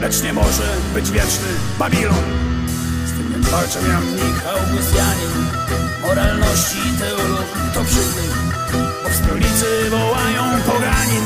Lecz 0.00 0.22
nie 0.22 0.32
może 0.32 0.68
być 0.94 1.10
wieczny 1.10 1.48
Babilon. 1.78 2.24
Z 3.06 3.12
tym 3.12 3.32
więc 3.32 3.48
walczę 3.48 3.78
ja 3.88 4.00
mnich 4.00 4.46
Augustianin 4.46 5.46
Moralności 6.02 6.78
teolog 6.98 7.46
to 7.74 7.84
przytyk 7.84 8.32
Bo 9.02 9.08
w 9.08 9.14
stolicy 9.14 9.90
wołają 9.90 10.42
poganin. 10.66 11.24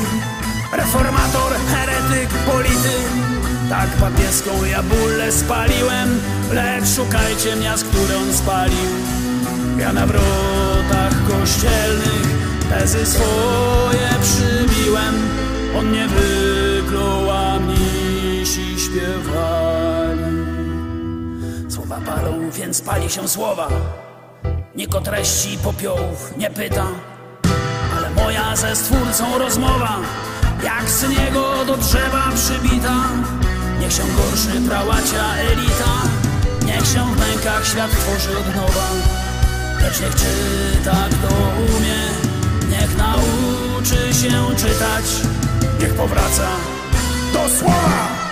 Reformator, 0.73 1.53
heretyk, 1.71 2.29
polityk 2.29 3.32
Tak 3.69 3.89
papieską 3.89 4.63
ja 4.63 4.83
bólę 4.83 5.31
spaliłem 5.31 6.19
Lecz 6.51 6.87
szukajcie 6.95 7.55
miast, 7.55 7.85
które 7.85 8.17
on 8.17 8.33
spalił 8.33 8.89
Ja 9.79 9.93
na 9.93 10.05
wrotach 10.05 11.13
kościelnych 11.27 12.43
Tezy 12.69 13.05
swoje 13.05 14.09
przybiłem. 14.21 15.15
On 15.79 15.91
nie 15.91 16.07
wyklął, 16.07 17.31
a 17.31 17.59
mnisi 17.59 18.79
śpiewali. 18.79 20.21
Słowa 21.69 22.01
palą, 22.05 22.49
więc 22.51 22.81
pali 22.81 23.09
się 23.09 23.27
słowa. 23.27 23.67
Nikt 24.75 24.95
o 24.95 25.01
treści 25.01 25.57
popiołów 25.57 26.33
nie 26.37 26.49
pyta. 26.49 26.85
Ale 27.97 28.09
moja 28.09 28.55
ze 28.55 28.75
stwórcą 28.75 29.37
rozmowa 29.37 29.97
Jak 30.63 30.89
z 30.89 31.09
niego 31.09 31.65
do 31.65 31.77
drzewa 31.77 32.23
przybita 32.35 32.93
Niech 33.83 33.93
się 33.93 34.03
gorszy 34.03 34.61
prałacia 34.69 35.35
elita. 35.35 36.01
Niech 36.65 36.87
się 36.87 37.15
w 37.15 37.19
mękach 37.19 37.67
świat 37.67 37.91
tworzy 37.91 38.37
od 38.37 38.55
nowa. 38.55 38.87
Lecz 39.81 39.99
niech 40.01 40.15
czyta 40.15 41.07
kto 41.11 41.35
umie. 41.75 42.01
Niech 42.69 42.97
nauczy 42.97 44.13
się 44.13 44.55
czytać. 44.55 45.05
Niech 45.79 45.93
powraca 45.93 46.47
do 47.33 47.49
słowa 47.49 48.22